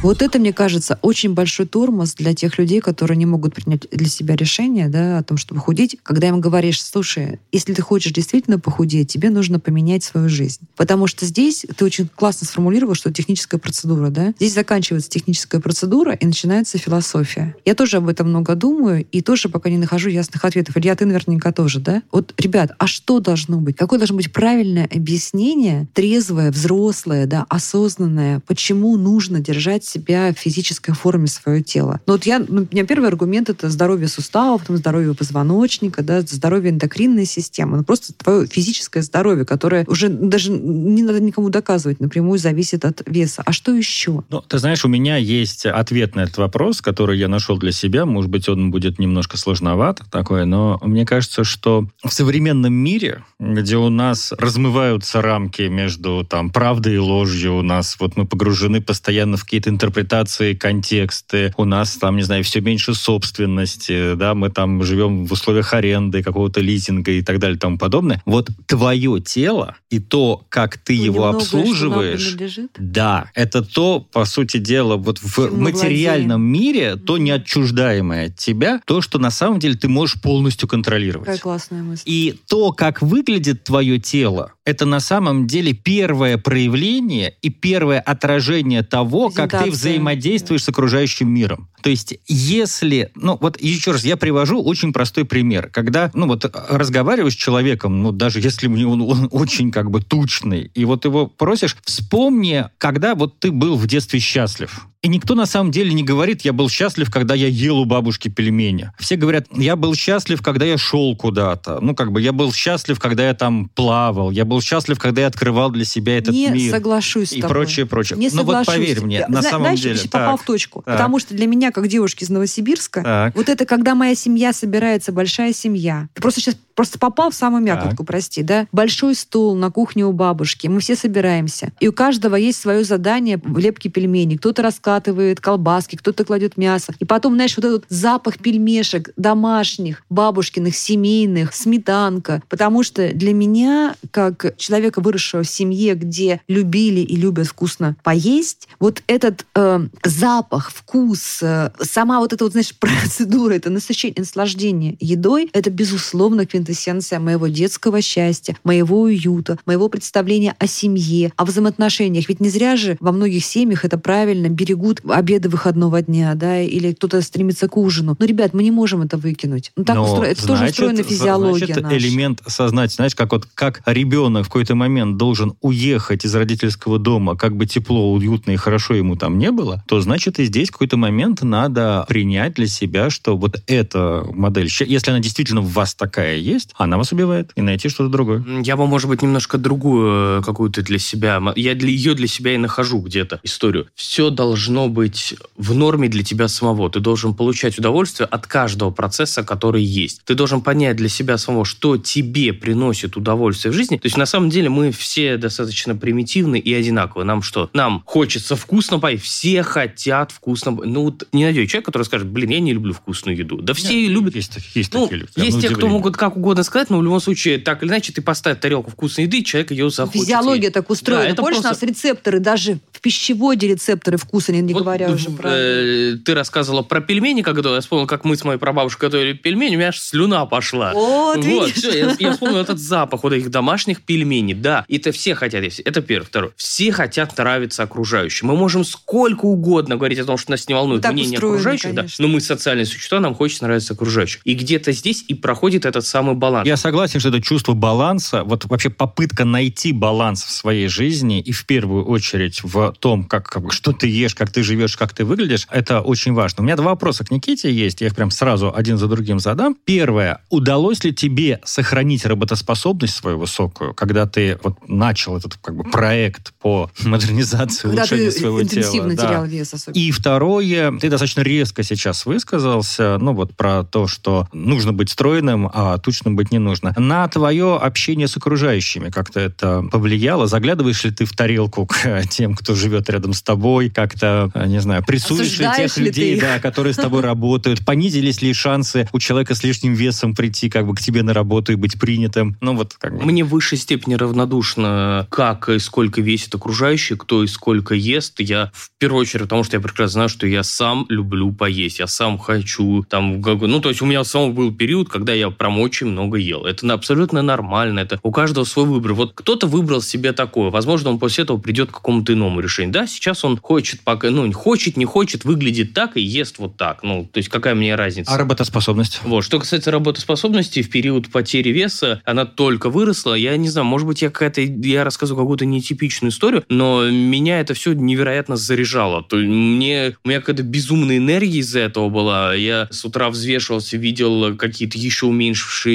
Вот 0.06 0.22
это, 0.22 0.38
мне 0.38 0.54
кажется, 0.54 1.00
очень 1.02 1.34
большой 1.34 1.66
тормоз 1.66 2.14
для 2.14 2.36
тех 2.36 2.60
людей, 2.60 2.80
которые 2.80 3.18
не 3.18 3.26
могут 3.26 3.56
принять 3.56 3.90
для 3.90 4.08
себя 4.08 4.36
решение 4.36 4.88
да, 4.88 5.18
о 5.18 5.24
том, 5.24 5.36
чтобы 5.36 5.62
худеть. 5.62 5.98
Когда 6.04 6.28
им 6.28 6.40
говоришь, 6.40 6.84
слушай, 6.84 7.40
если 7.52 7.74
ты 7.74 7.82
хочешь 7.82 8.12
действительно 8.12 8.60
похудеть, 8.60 9.12
тебе 9.12 9.32
нужно 9.32 9.60
поменять 9.60 10.04
свою 10.04 10.30
жизнь. 10.30 10.62
Потому 10.76 11.08
что 11.08 11.26
здесь 11.26 11.66
ты 11.76 11.84
очень 11.84 12.08
классно 12.08 12.46
сформулировал, 12.46 12.94
что 12.94 13.12
техническая 13.12 13.60
процедура. 13.60 14.12
Да? 14.12 14.36
Здесь 14.38 14.54
заканчивается 14.54 15.10
техническая 15.10 15.60
процедура 15.60 16.14
и 16.14 16.24
начинается 16.28 16.78
философия. 16.78 17.56
Я 17.66 17.74
тоже 17.74 17.98
об 17.98 18.08
этом 18.08 18.30
много 18.30 18.54
думаю 18.54 19.08
и 19.12 19.24
тоже 19.24 19.50
пока 19.50 19.72
не 19.72 19.80
нахожу 19.80 20.10
ясных 20.10 20.46
ответов. 20.46 20.78
Илья, 20.78 20.96
ты 20.96 21.08
наверняка 21.08 21.52
тоже, 21.52 21.80
да? 21.80 22.04
Вот, 22.12 22.36
ребят, 22.38 22.74
а 22.78 22.86
что 22.86 23.20
должно 23.22 23.58
быть? 23.58 23.76
Какое 23.76 23.98
должно 23.98 24.18
быть 24.18 24.32
правильное 24.32 24.86
объяснение, 24.86 25.88
трезвое, 25.96 26.52
взрослое, 26.52 27.26
да, 27.26 27.48
осознанное, 27.50 28.40
почему 28.46 28.98
нужно 28.98 29.40
держать 29.40 29.95
себя 29.96 30.34
в 30.34 30.40
физической 30.40 30.94
форме 30.94 31.28
свое 31.28 31.64
тело. 31.64 32.02
Но 32.06 32.14
вот 32.14 32.26
я, 32.26 32.40
ну, 32.40 32.68
у 32.70 32.74
меня 32.74 32.86
первый 32.86 33.08
аргумент 33.08 33.50
это 33.50 33.70
здоровье 33.70 34.08
суставов, 34.08 34.62
потом 34.62 34.78
здоровье 34.78 35.14
позвоночника, 35.14 36.04
да, 36.04 36.22
здоровье 36.22 36.72
эндокринной 36.72 37.26
системы. 37.26 37.78
Ну, 37.78 37.84
просто 37.84 38.14
твое 38.14 38.48
физическое 38.48 39.02
здоровье, 39.02 39.46
которое 39.46 39.86
уже 39.88 40.10
даже 40.10 40.52
не 40.52 41.04
надо 41.04 41.20
никому 41.20 41.50
доказывать, 41.50 42.00
напрямую 42.00 42.40
зависит 42.40 42.86
от 42.86 43.02
веса. 43.06 43.44
А 43.46 43.52
что 43.52 43.74
еще? 43.74 44.24
Ну, 44.30 44.42
ты 44.42 44.58
знаешь, 44.58 44.84
у 44.86 44.88
меня 44.88 45.18
есть 45.18 45.66
ответ 45.66 46.16
на 46.16 46.22
этот 46.22 46.38
вопрос, 46.38 46.82
который 46.82 47.18
я 47.18 47.28
нашел 47.28 47.58
для 47.58 47.72
себя. 47.72 48.06
Может 48.06 48.30
быть, 48.30 48.50
он 48.50 48.72
будет 48.72 49.00
немножко 49.00 49.38
сложноват 49.38 50.02
такой, 50.12 50.46
но 50.46 50.80
мне 50.84 51.06
кажется, 51.06 51.44
что 51.44 51.88
в 52.04 52.14
современном 52.14 52.74
мире, 52.74 53.24
где 53.40 53.78
у 53.78 53.90
нас 53.90 54.34
размываются 54.38 55.22
рамки 55.22 55.64
между 55.64 56.26
там 56.30 56.50
правдой 56.50 56.96
и 56.96 56.98
ложью, 56.98 57.58
у 57.58 57.62
нас 57.62 57.96
вот 58.00 58.18
мы 58.18 58.26
погружены 58.26 58.82
постоянно 58.82 59.38
в 59.38 59.44
какие-то 59.44 59.70
интерпретации, 59.76 60.54
контексты. 60.54 61.54
У 61.58 61.66
нас 61.66 61.96
там, 61.98 62.16
не 62.16 62.24
знаю, 62.24 62.44
все 62.44 62.62
меньше 62.62 62.94
собственности, 62.96 64.16
да, 64.16 64.34
мы 64.34 64.50
там 64.50 64.84
живем 64.84 65.26
в 65.26 65.32
условиях 65.32 65.74
аренды, 65.74 66.24
какого-то 66.24 66.62
лизинга 66.62 67.12
и 67.12 67.22
так 67.22 67.40
далее 67.40 67.58
и 67.58 67.60
тому 67.60 67.78
подобное. 67.78 68.22
Вот 68.26 68.50
твое 68.66 69.20
тело 69.22 69.76
и 69.90 70.00
то, 70.00 70.46
как 70.50 70.78
ты 70.78 70.98
ну, 70.98 71.04
его 71.04 71.28
обслуживаешь, 71.28 72.38
да, 72.78 73.30
это 73.36 73.62
то, 73.62 74.00
по 74.00 74.26
сути 74.26 74.58
дела, 74.58 74.96
вот 74.96 75.20
в 75.20 75.36
Чем 75.36 75.62
материальном 75.62 76.42
мире, 76.42 76.96
то 76.96 77.18
неотчуждаемое 77.18 78.28
от 78.28 78.38
тебя, 78.38 78.82
то, 78.86 79.02
что 79.02 79.20
на 79.20 79.30
самом 79.30 79.60
деле 79.60 79.76
ты 79.76 79.88
можешь 79.88 80.22
полностью 80.22 80.68
контролировать. 80.68 81.26
Какая 81.26 81.40
классная 81.40 81.84
мысль. 81.84 82.04
И 82.06 82.40
то, 82.48 82.72
как 82.72 83.02
выглядит 83.02 83.64
твое 83.64 84.00
тело, 84.00 84.54
это 84.66 84.86
на 84.86 85.00
самом 85.00 85.48
деле 85.48 85.74
первое 85.74 86.38
проявление 86.38 87.36
и 87.42 87.50
первое 87.50 88.00
отражение 88.00 88.84
того, 88.84 89.30
как 89.30 89.52
ты 89.52 89.65
взаимодействуешь 89.70 90.64
с 90.64 90.70
окружающим 90.70 91.30
миром. 91.30 91.70
То 91.82 91.90
есть, 91.90 92.16
если, 92.28 93.12
ну 93.16 93.38
вот 93.40 93.62
еще 93.62 93.92
раз, 93.92 94.04
я 94.04 94.18
привожу 94.18 94.62
очень 94.62 94.92
простой 94.92 95.26
пример. 95.26 95.70
Когда, 95.72 96.12
ну 96.14 96.28
вот 96.28 96.46
разговариваешь 96.70 97.34
с 97.34 97.38
человеком, 97.38 98.02
ну 98.02 98.12
даже 98.12 98.40
если 98.40 98.68
он, 98.68 99.02
он 99.02 99.30
очень 99.32 99.72
как 99.72 99.92
бы 99.92 100.02
тучный, 100.02 100.72
и 100.74 100.86
вот 100.86 101.06
его 101.06 101.28
просишь, 101.28 101.78
вспомни, 101.84 102.66
когда 102.78 103.16
вот 103.16 103.40
ты 103.40 103.52
был 103.52 103.76
в 103.76 103.88
детстве 103.88 104.20
счастлив. 104.20 104.88
И 105.02 105.08
никто 105.08 105.36
на 105.36 105.46
самом 105.46 105.72
деле 105.72 105.94
не 105.94 106.04
говорит, 106.04 106.42
я 106.42 106.54
был 106.54 106.70
счастлив, 106.70 107.12
когда 107.12 107.36
я 107.36 107.48
ел 107.48 107.78
у 107.78 107.86
бабушки 107.86 108.28
пельмени. 108.28 108.92
Все 108.98 109.16
говорят, 109.16 109.46
я 109.52 109.76
был 109.76 109.94
счастлив, 109.94 110.42
когда 110.42 110.66
я 110.66 110.78
шел 110.78 111.16
куда-то. 111.16 111.80
Ну, 111.80 111.94
как 111.94 112.12
бы, 112.12 112.22
я 112.22 112.32
был 112.32 112.52
счастлив, 112.52 113.00
когда 113.00 113.28
я 113.28 113.34
там 113.34 113.70
плавал. 113.70 114.32
Я 114.32 114.46
был 114.46 114.62
счастлив, 114.62 114.98
когда 114.98 115.22
я 115.22 115.28
открывал 115.28 115.70
для 115.70 115.86
себя 115.86 116.18
этот 116.18 116.34
не 116.34 116.48
мир. 116.48 116.56
Не 116.56 116.70
соглашусь 116.72 117.34
и 117.34 117.38
с 117.38 117.42
тобой. 117.42 117.50
прочее, 117.50 117.86
прочее. 117.86 118.18
Не 118.18 118.30
ну, 118.30 118.44
вот 118.44 118.66
поверь 118.66 119.02
мне, 119.02 119.28
на 119.28 119.42
самом 119.42 119.62
Знаешь, 119.62 119.82
деле. 119.82 119.96
Знаешь, 119.96 120.10
попал 120.10 120.38
в 120.38 120.44
точку. 120.44 120.82
Так. 120.82 120.96
Потому 120.96 121.20
что 121.20 121.36
для 121.36 121.48
меня, 121.48 121.72
как 121.72 121.88
девушки 121.88 122.24
из 122.24 122.30
Новосибирска, 122.30 123.04
так. 123.04 123.36
вот 123.36 123.50
это 123.50 123.66
когда 123.66 123.96
моя 123.96 124.16
семья 124.16 124.54
собирается, 124.54 125.12
большая 125.12 125.54
семья. 125.54 126.08
Ты 126.14 126.22
просто 126.22 126.42
сейчас 126.42 126.58
просто 126.76 127.00
попал 127.00 127.32
в 127.32 127.36
самую 127.36 127.64
мякотку, 127.64 127.98
так. 127.98 128.08
прости, 128.08 128.44
да? 128.44 128.68
Большой 128.72 129.16
стол 129.16 129.56
на 129.56 129.72
кухне 129.72 130.06
у 130.06 130.12
бабушки, 130.12 130.68
мы 130.68 130.80
все 130.80 130.96
собираемся. 130.96 131.72
И 131.80 131.88
у 131.88 131.94
каждого 131.94 132.36
есть 132.36 132.62
свое 132.62 132.84
задание 132.84 133.40
в 133.44 133.58
лепке 133.58 133.90
пельменей. 133.90 134.38
Кто-то 134.38 134.62
раскатывает 134.62 135.40
колбаски, 135.40 135.96
кто-то 135.96 136.24
кладет 136.26 136.58
мясо. 136.58 136.94
И 137.00 137.06
потом, 137.06 137.36
знаешь, 137.36 137.56
вот 137.58 137.66
этот 137.66 137.86
запах 137.90 138.38
пельмешек 138.40 139.12
домашних, 139.16 140.04
бабушкиных, 140.10 140.76
семейных, 140.76 141.56
сметанка. 141.56 142.44
Потому 142.50 142.84
что 142.84 143.12
для 143.14 143.34
меня, 143.34 143.96
как 144.12 144.56
человека, 144.58 145.02
выросшего 145.02 145.44
в 145.44 145.50
семье, 145.50 145.96
где 145.96 146.42
любили 146.48 147.00
и 147.00 147.16
любят 147.16 147.48
вкусно 147.48 147.96
поесть, 148.04 148.68
вот 148.80 149.02
этот 149.08 149.46
э, 149.56 149.88
запах, 150.04 150.72
вкус, 150.72 151.40
э, 151.42 151.72
сама 151.82 152.20
вот 152.20 152.34
эта 152.34 152.44
вот, 152.44 152.52
знаешь, 152.52 152.76
процедура, 152.80 153.54
это 153.54 153.70
насыщение, 153.70 154.16
наслаждение 154.20 154.98
едой, 155.00 155.50
это, 155.54 155.70
безусловно, 155.70 156.46
квинтэссенция 156.46 156.65
квинтэссенция 156.66 157.20
моего 157.20 157.48
детского 157.48 158.02
счастья, 158.02 158.58
моего 158.64 159.02
уюта, 159.02 159.58
моего 159.66 159.88
представления 159.88 160.56
о 160.58 160.68
семье, 160.68 161.32
о 161.38 161.46
взаимоотношениях. 161.46 162.28
Ведь 162.28 162.40
не 162.40 162.50
зря 162.50 162.76
же 162.76 162.98
во 163.00 163.12
многих 163.12 163.46
семьях 163.46 163.86
это 163.86 163.98
правильно 163.98 164.50
берегут 164.50 165.02
обеды 165.08 165.50
выходного 165.50 166.02
дня, 166.02 166.34
да, 166.36 166.62
или 166.62 166.94
кто-то 166.94 167.22
стремится 167.22 167.68
к 167.68 167.78
ужину. 167.78 168.16
Но, 168.18 168.26
ребят, 168.26 168.54
мы 168.54 168.64
не 168.64 168.72
можем 168.72 169.04
это 169.04 169.18
выкинуть. 169.18 169.72
Ну, 169.76 169.84
так 169.84 169.96
Но, 169.96 170.04
устро... 170.06 170.26
это 170.26 170.42
значит, 170.42 170.48
тоже 170.48 170.66
устроена 170.66 171.04
физиология 171.04 171.66
значит, 171.66 171.84
наша. 171.84 171.98
элемент 171.98 172.42
сознать, 172.48 172.92
знаешь, 172.92 173.16
как 173.16 173.32
вот 173.32 173.48
как 173.54 173.82
ребенок 173.86 174.46
в 174.46 174.48
какой-то 174.48 174.76
момент 174.76 175.18
должен 175.18 175.54
уехать 175.62 176.26
из 176.26 176.34
родительского 176.34 176.98
дома, 176.98 177.36
как 177.36 177.56
бы 177.56 177.66
тепло, 177.66 178.12
уютно 178.14 178.52
и 178.52 178.56
хорошо 178.56 178.96
ему 178.96 179.16
там 179.16 179.38
не 179.38 179.52
было, 179.52 179.84
то 179.88 180.02
значит 180.02 180.40
и 180.40 180.46
здесь 180.46 180.70
в 180.70 180.72
какой-то 180.74 180.98
момент 180.98 181.44
надо 181.44 182.06
принять 182.08 182.56
для 182.56 182.68
себя, 182.68 183.10
что 183.10 183.38
вот 183.38 183.62
эта 183.68 184.26
модель, 184.34 184.70
если 184.88 185.12
она 185.12 185.20
действительно 185.20 185.62
в 185.62 185.72
вас 185.72 185.94
такая 185.94 186.38
есть, 186.38 186.55
есть, 186.56 186.72
она 186.76 186.98
вас 186.98 187.12
убивает, 187.12 187.52
и 187.56 187.62
найти 187.62 187.90
что-то 187.90 188.10
другое. 188.10 188.44
Я 188.64 188.76
бы, 188.78 188.88
может 188.88 189.10
быть, 189.10 189.22
немножко 189.22 189.58
другую 189.58 190.40
э, 190.40 190.42
какую-то 190.44 190.82
для 190.82 191.00
себя, 191.00 191.42
я 191.56 191.76
для 191.76 191.90
ее 191.90 192.14
для 192.16 192.28
себя 192.28 192.54
и 192.54 192.58
нахожу 192.58 193.00
где-то 193.00 193.40
историю. 193.44 193.88
Все 193.96 194.30
должно 194.30 194.90
быть 194.90 195.36
в 195.58 195.74
норме 195.74 196.08
для 196.08 196.24
тебя 196.24 196.48
самого. 196.48 196.90
Ты 196.90 197.00
должен 197.00 197.34
получать 197.34 197.78
удовольствие 197.78 198.28
от 198.28 198.48
каждого 198.48 198.92
процесса, 198.92 199.44
который 199.44 199.84
есть. 199.84 200.22
Ты 200.26 200.36
должен 200.36 200.62
понять 200.62 200.96
для 200.96 201.10
себя 201.10 201.38
самого, 201.38 201.66
что 201.66 201.98
тебе 201.98 202.54
приносит 202.54 203.18
удовольствие 203.18 203.72
в 203.72 203.76
жизни. 203.76 203.98
То 203.98 204.06
есть, 204.06 204.18
на 204.18 204.26
самом 204.26 204.50
деле, 204.50 204.70
мы 204.70 204.92
все 204.92 205.38
достаточно 205.38 205.96
примитивны 205.96 206.58
и 206.58 206.74
одинаковые. 206.74 207.26
Нам 207.26 207.42
что? 207.42 207.70
Нам 207.74 208.02
хочется 208.06 208.56
вкусно 208.56 209.00
поесть. 209.00 209.24
Все 209.24 209.64
хотят 209.64 210.32
вкусно 210.32 210.72
Ну, 210.72 211.04
вот 211.06 211.28
не 211.32 211.44
найдете 211.44 211.68
человека, 211.68 211.88
который 211.88 212.04
скажет, 212.04 212.28
блин, 212.28 212.50
я 212.50 212.60
не 212.60 212.74
люблю 212.74 212.94
вкусную 212.94 213.38
еду. 213.38 213.62
Да 213.62 213.74
все 213.74 214.02
Нет, 214.02 214.12
любят. 214.12 214.36
Есть, 214.36 214.58
есть 214.74 214.94
ну, 214.94 215.04
такие 215.04 215.22
люди. 215.22 215.32
Есть 215.36 215.62
те, 215.62 215.70
кто 215.70 215.88
могут 215.88 216.18
как 216.18 216.38
угодно 216.38 216.45
угодно 216.46 216.64
сказать, 216.64 216.90
но 216.90 217.00
в 217.00 217.04
любом 217.04 217.20
случае, 217.20 217.58
так 217.58 217.82
или 217.82 217.90
иначе, 217.90 218.14
ты 218.14 218.22
поставь 218.22 218.60
тарелку 218.60 218.92
вкусной 218.92 219.26
еды, 219.26 219.42
человек 219.42 219.72
ее 219.72 219.90
захочет. 219.90 220.22
Физиология 220.22 220.70
так 220.70 220.90
устроена. 220.90 221.36
Да, 221.36 221.42
Помнишь, 221.42 221.62
просто... 221.62 221.70
у 221.70 221.72
нас 221.72 221.84
рецепторы, 221.84 222.40
даже 222.40 222.80
в 222.92 223.02
пищеводе 223.02 223.68
рецепторы 223.68 224.18
вкуса, 224.18 224.52
не, 224.52 224.62
не 224.62 224.74
вот, 224.74 224.84
говоря 224.84 225.10
уже 225.10 225.32
про... 225.32 225.50
Э, 225.52 226.18
ты 226.24 226.34
рассказывала 226.36 226.84
про 226.84 227.02
пельмени, 227.02 227.42
когда 227.42 227.74
я 227.74 227.82
вспомнил, 227.82 228.06
как 228.06 228.26
мы 228.26 228.38
с 228.38 228.44
моей 228.44 228.60
прабабушкой 228.60 229.10
готовили 229.10 229.34
пельмени, 229.34 229.76
у 229.76 229.80
меня 229.80 229.90
аж 229.90 230.00
слюна 230.00 230.46
пошла. 230.46 230.94
Вот, 230.94 231.44
вот 231.44 231.72
все, 231.72 231.98
я, 231.98 232.16
я 232.20 232.32
вспомнил 232.34 232.58
этот 232.58 232.80
запах 232.80 233.24
вот 233.24 233.34
этих 233.34 233.50
домашних 233.50 234.02
пельменей. 234.04 234.54
Да, 234.54 234.86
это 234.88 235.12
все 235.12 235.34
хотят. 235.34 235.64
Это 235.64 236.02
первое. 236.02 236.28
Второе. 236.28 236.52
Все 236.58 236.92
хотят 236.92 237.36
нравиться 237.38 237.84
окружающим. 237.84 238.48
Мы 238.48 238.56
можем 238.56 238.84
сколько 238.84 239.46
угодно 239.46 239.96
говорить 239.96 240.20
о 240.20 240.26
том, 240.26 240.38
что 240.38 240.52
нас 240.52 240.68
не 240.68 240.76
волнует 240.76 241.02
так 241.02 241.14
мнение 241.14 241.38
устроены, 241.38 241.56
окружающих, 241.56 241.94
да, 241.96 242.06
но 242.20 242.28
мы 242.28 242.40
социальные 242.40 242.86
существа, 242.86 243.20
нам 243.20 243.34
хочется 243.34 243.64
нравиться 243.64 243.94
окружающим. 243.94 244.42
И 244.44 244.54
где-то 244.54 244.92
здесь 244.92 245.26
и 245.28 245.34
проходит 245.34 245.86
этот 245.86 246.06
самый 246.06 246.35
баланс. 246.36 246.68
Я 246.68 246.78
согласен, 246.78 247.20
что 247.20 247.30
это 247.30 247.42
чувство 247.42 247.74
баланса, 247.74 248.44
вот 248.44 248.66
вообще 248.66 248.90
попытка 248.90 249.46
найти 249.46 249.92
баланс 249.92 250.44
в 250.44 250.52
своей 250.52 250.88
жизни 250.88 251.40
и 251.40 251.52
в 251.52 251.66
первую 251.66 252.06
очередь 252.06 252.62
в 252.64 252.94
том, 253.00 253.24
как, 253.24 253.48
как 253.50 253.72
что 253.74 253.92
ты 253.94 254.08
ешь, 254.08 254.36
как 254.36 254.52
ты 254.52 254.64
живешь, 254.64 254.98
как 254.98 255.14
ты 255.14 255.26
выглядишь, 255.26 255.68
это 255.72 256.02
очень 256.02 256.34
важно. 256.34 256.62
У 256.62 256.66
меня 256.66 256.76
два 256.76 256.92
вопроса 256.92 257.24
к 257.26 257.32
Никите 257.32 257.72
есть, 257.72 258.02
я 258.02 258.08
их 258.08 258.16
прям 258.16 258.32
сразу 258.32 258.74
один 258.76 258.98
за 258.98 259.08
другим 259.08 259.40
задам. 259.40 259.76
Первое. 259.86 260.42
Удалось 260.50 261.04
ли 261.04 261.14
тебе 261.14 261.60
сохранить 261.64 262.26
работоспособность 262.26 263.16
свою 263.16 263.38
высокую, 263.40 263.94
когда 263.94 264.26
ты 264.26 264.58
вот 264.64 264.78
начал 264.88 265.38
этот 265.38 265.56
как 265.58 265.76
бы 265.76 265.84
проект 265.84 266.54
по 266.60 266.90
модернизации, 267.04 267.84
Когда 267.84 268.02
улучшению 268.02 268.32
ты 268.32 268.40
своего 268.40 268.62
интенсивно 268.62 269.16
тела? 269.16 269.28
терял 269.28 269.44
Да. 269.44 269.48
вес 269.48 269.74
особенно. 269.74 270.02
И 270.02 270.12
второе, 270.12 270.92
ты 271.00 271.10
достаточно 271.10 271.42
резко 271.42 271.84
сейчас 271.84 272.26
высказался, 272.26 273.18
ну 273.20 273.34
вот 273.34 273.56
про 273.56 273.84
то, 273.84 274.08
что 274.08 274.48
нужно 274.54 274.94
быть 274.94 275.10
стройным, 275.12 275.70
а 275.74 275.98
тучным 275.98 276.25
быть 276.34 276.52
не 276.52 276.60
нужно. 276.60 276.94
На 276.98 277.28
твое 277.28 277.78
общение 277.78 278.28
с 278.28 278.38
окружающими 278.38 279.10
как-то 279.10 279.40
это 279.40 279.84
повлияло? 279.92 280.48
Заглядываешь 280.48 281.04
ли 281.04 281.12
ты 281.12 281.26
в 281.26 281.34
тарелку 281.34 281.86
к 281.86 282.24
тем, 282.30 282.56
кто 282.56 282.76
живет 282.76 283.10
рядом 283.10 283.34
с 283.34 283.42
тобой? 283.42 283.90
Как-то, 283.90 284.52
э, 284.54 284.68
не 284.68 284.80
знаю, 284.80 285.04
прессуешь 285.06 285.60
ли 285.60 285.68
тех 285.76 285.98
ли 285.98 286.06
людей, 286.06 286.40
да, 286.40 286.60
которые 286.60 286.94
с 286.94 286.98
тобой 286.98 287.22
работают? 287.22 287.86
Понизились 287.86 288.42
ли 288.42 288.54
шансы 288.54 289.08
у 289.12 289.20
человека 289.20 289.56
с 289.56 289.64
лишним 289.64 289.94
весом 289.94 290.36
прийти 290.36 290.70
как 290.70 290.88
бы 290.88 290.96
к 290.96 291.00
тебе 291.00 291.24
на 291.24 291.34
работу 291.34 291.72
и 291.72 291.76
быть 291.76 292.00
принятым? 292.00 292.58
Ну 292.62 292.76
вот 292.76 292.94
как 292.94 293.18
бы. 293.18 293.24
Мне 293.24 293.44
в 293.44 293.50
высшей 293.50 293.78
степени 293.78 294.16
равнодушно, 294.16 295.28
как 295.30 295.70
и 295.70 295.80
сколько 295.80 296.22
весит 296.22 296.56
окружающий, 296.56 297.16
кто 297.16 297.44
и 297.44 297.48
сколько 297.48 297.96
ест. 297.96 298.40
Я 298.40 298.72
в 298.74 298.90
первую 298.98 299.22
очередь, 299.22 299.44
потому 299.44 299.64
что 299.64 299.78
я 299.78 299.82
прекрасно 299.82 300.14
знаю, 300.14 300.30
что 300.30 300.48
я 300.48 300.64
сам 300.64 301.06
люблю 301.10 301.52
поесть, 301.52 302.00
я 302.00 302.08
сам 302.08 302.38
хочу 302.38 303.04
там, 303.04 303.42
ну 303.42 303.80
то 303.80 303.90
есть 303.90 304.02
у 304.02 304.06
меня 304.06 304.24
самого 304.24 304.52
был 304.52 304.74
период, 304.74 305.10
когда 305.10 305.34
я 305.34 305.50
прям 305.50 305.80
очень 305.80 306.08
много 306.16 306.38
ел. 306.38 306.66
Это 306.66 306.92
абсолютно 306.94 307.42
нормально, 307.42 308.00
это 308.00 308.20
у 308.24 308.32
каждого 308.32 308.64
свой 308.64 308.86
выбор. 308.86 309.14
Вот 309.14 309.34
кто-то 309.36 309.68
выбрал 309.68 310.02
себе 310.02 310.32
такое, 310.32 310.70
возможно, 310.70 311.10
он 311.10 311.20
после 311.20 311.44
этого 311.44 311.58
придет 311.58 311.92
к 311.92 311.96
какому-то 311.96 312.34
иному 312.34 312.62
решению. 312.62 312.94
Да, 312.94 313.08
сейчас 313.08 313.44
он 313.44 313.58
хочет, 313.58 314.02
пока, 314.02 314.30
ну 314.30 314.50
хочет, 314.54 314.96
не 314.98 315.06
хочет, 315.06 315.44
выглядит 315.44 315.94
так 315.94 316.16
и 316.18 316.22
ест 316.22 316.58
вот 316.58 316.78
так. 316.78 317.04
Ну 317.04 317.28
то 317.32 317.38
есть 317.40 317.50
какая 317.50 317.76
мне 317.76 317.96
разница? 317.96 318.32
А 318.32 318.38
работоспособность? 318.38 319.20
Вот. 319.24 319.44
Что 319.44 319.60
касается 319.60 319.92
работоспособности, 319.92 320.82
в 320.82 320.90
период 320.90 321.30
потери 321.30 321.70
веса 321.70 322.22
она 322.24 322.46
только 322.46 322.90
выросла. 322.90 323.34
Я 323.34 323.58
не 323.58 323.70
знаю, 323.70 323.86
может 323.86 324.08
быть, 324.08 324.22
я 324.22 324.30
какая-то, 324.30 324.62
я 324.62 325.04
рассказываю 325.04 325.44
какую-то 325.44 325.66
нетипичную 325.66 326.32
историю, 326.32 326.64
но 326.70 327.10
меня 327.10 327.60
это 327.60 327.74
все 327.74 327.94
невероятно 327.94 328.56
заряжало. 328.56 329.24
То 329.24 329.38
есть 329.40 329.52
мне, 329.52 330.16
у 330.24 330.30
меня 330.30 330.40
какая-то 330.40 330.64
безумная 330.64 331.18
энергия 331.18 331.60
из-за 331.60 331.80
этого 331.80 332.10
была. 332.10 332.54
Я 332.54 332.88
с 332.92 333.04
утра 333.04 333.30
взвешивался, 333.30 333.98
видел 333.98 334.56
какие-то 334.56 334.98
еще 334.98 335.26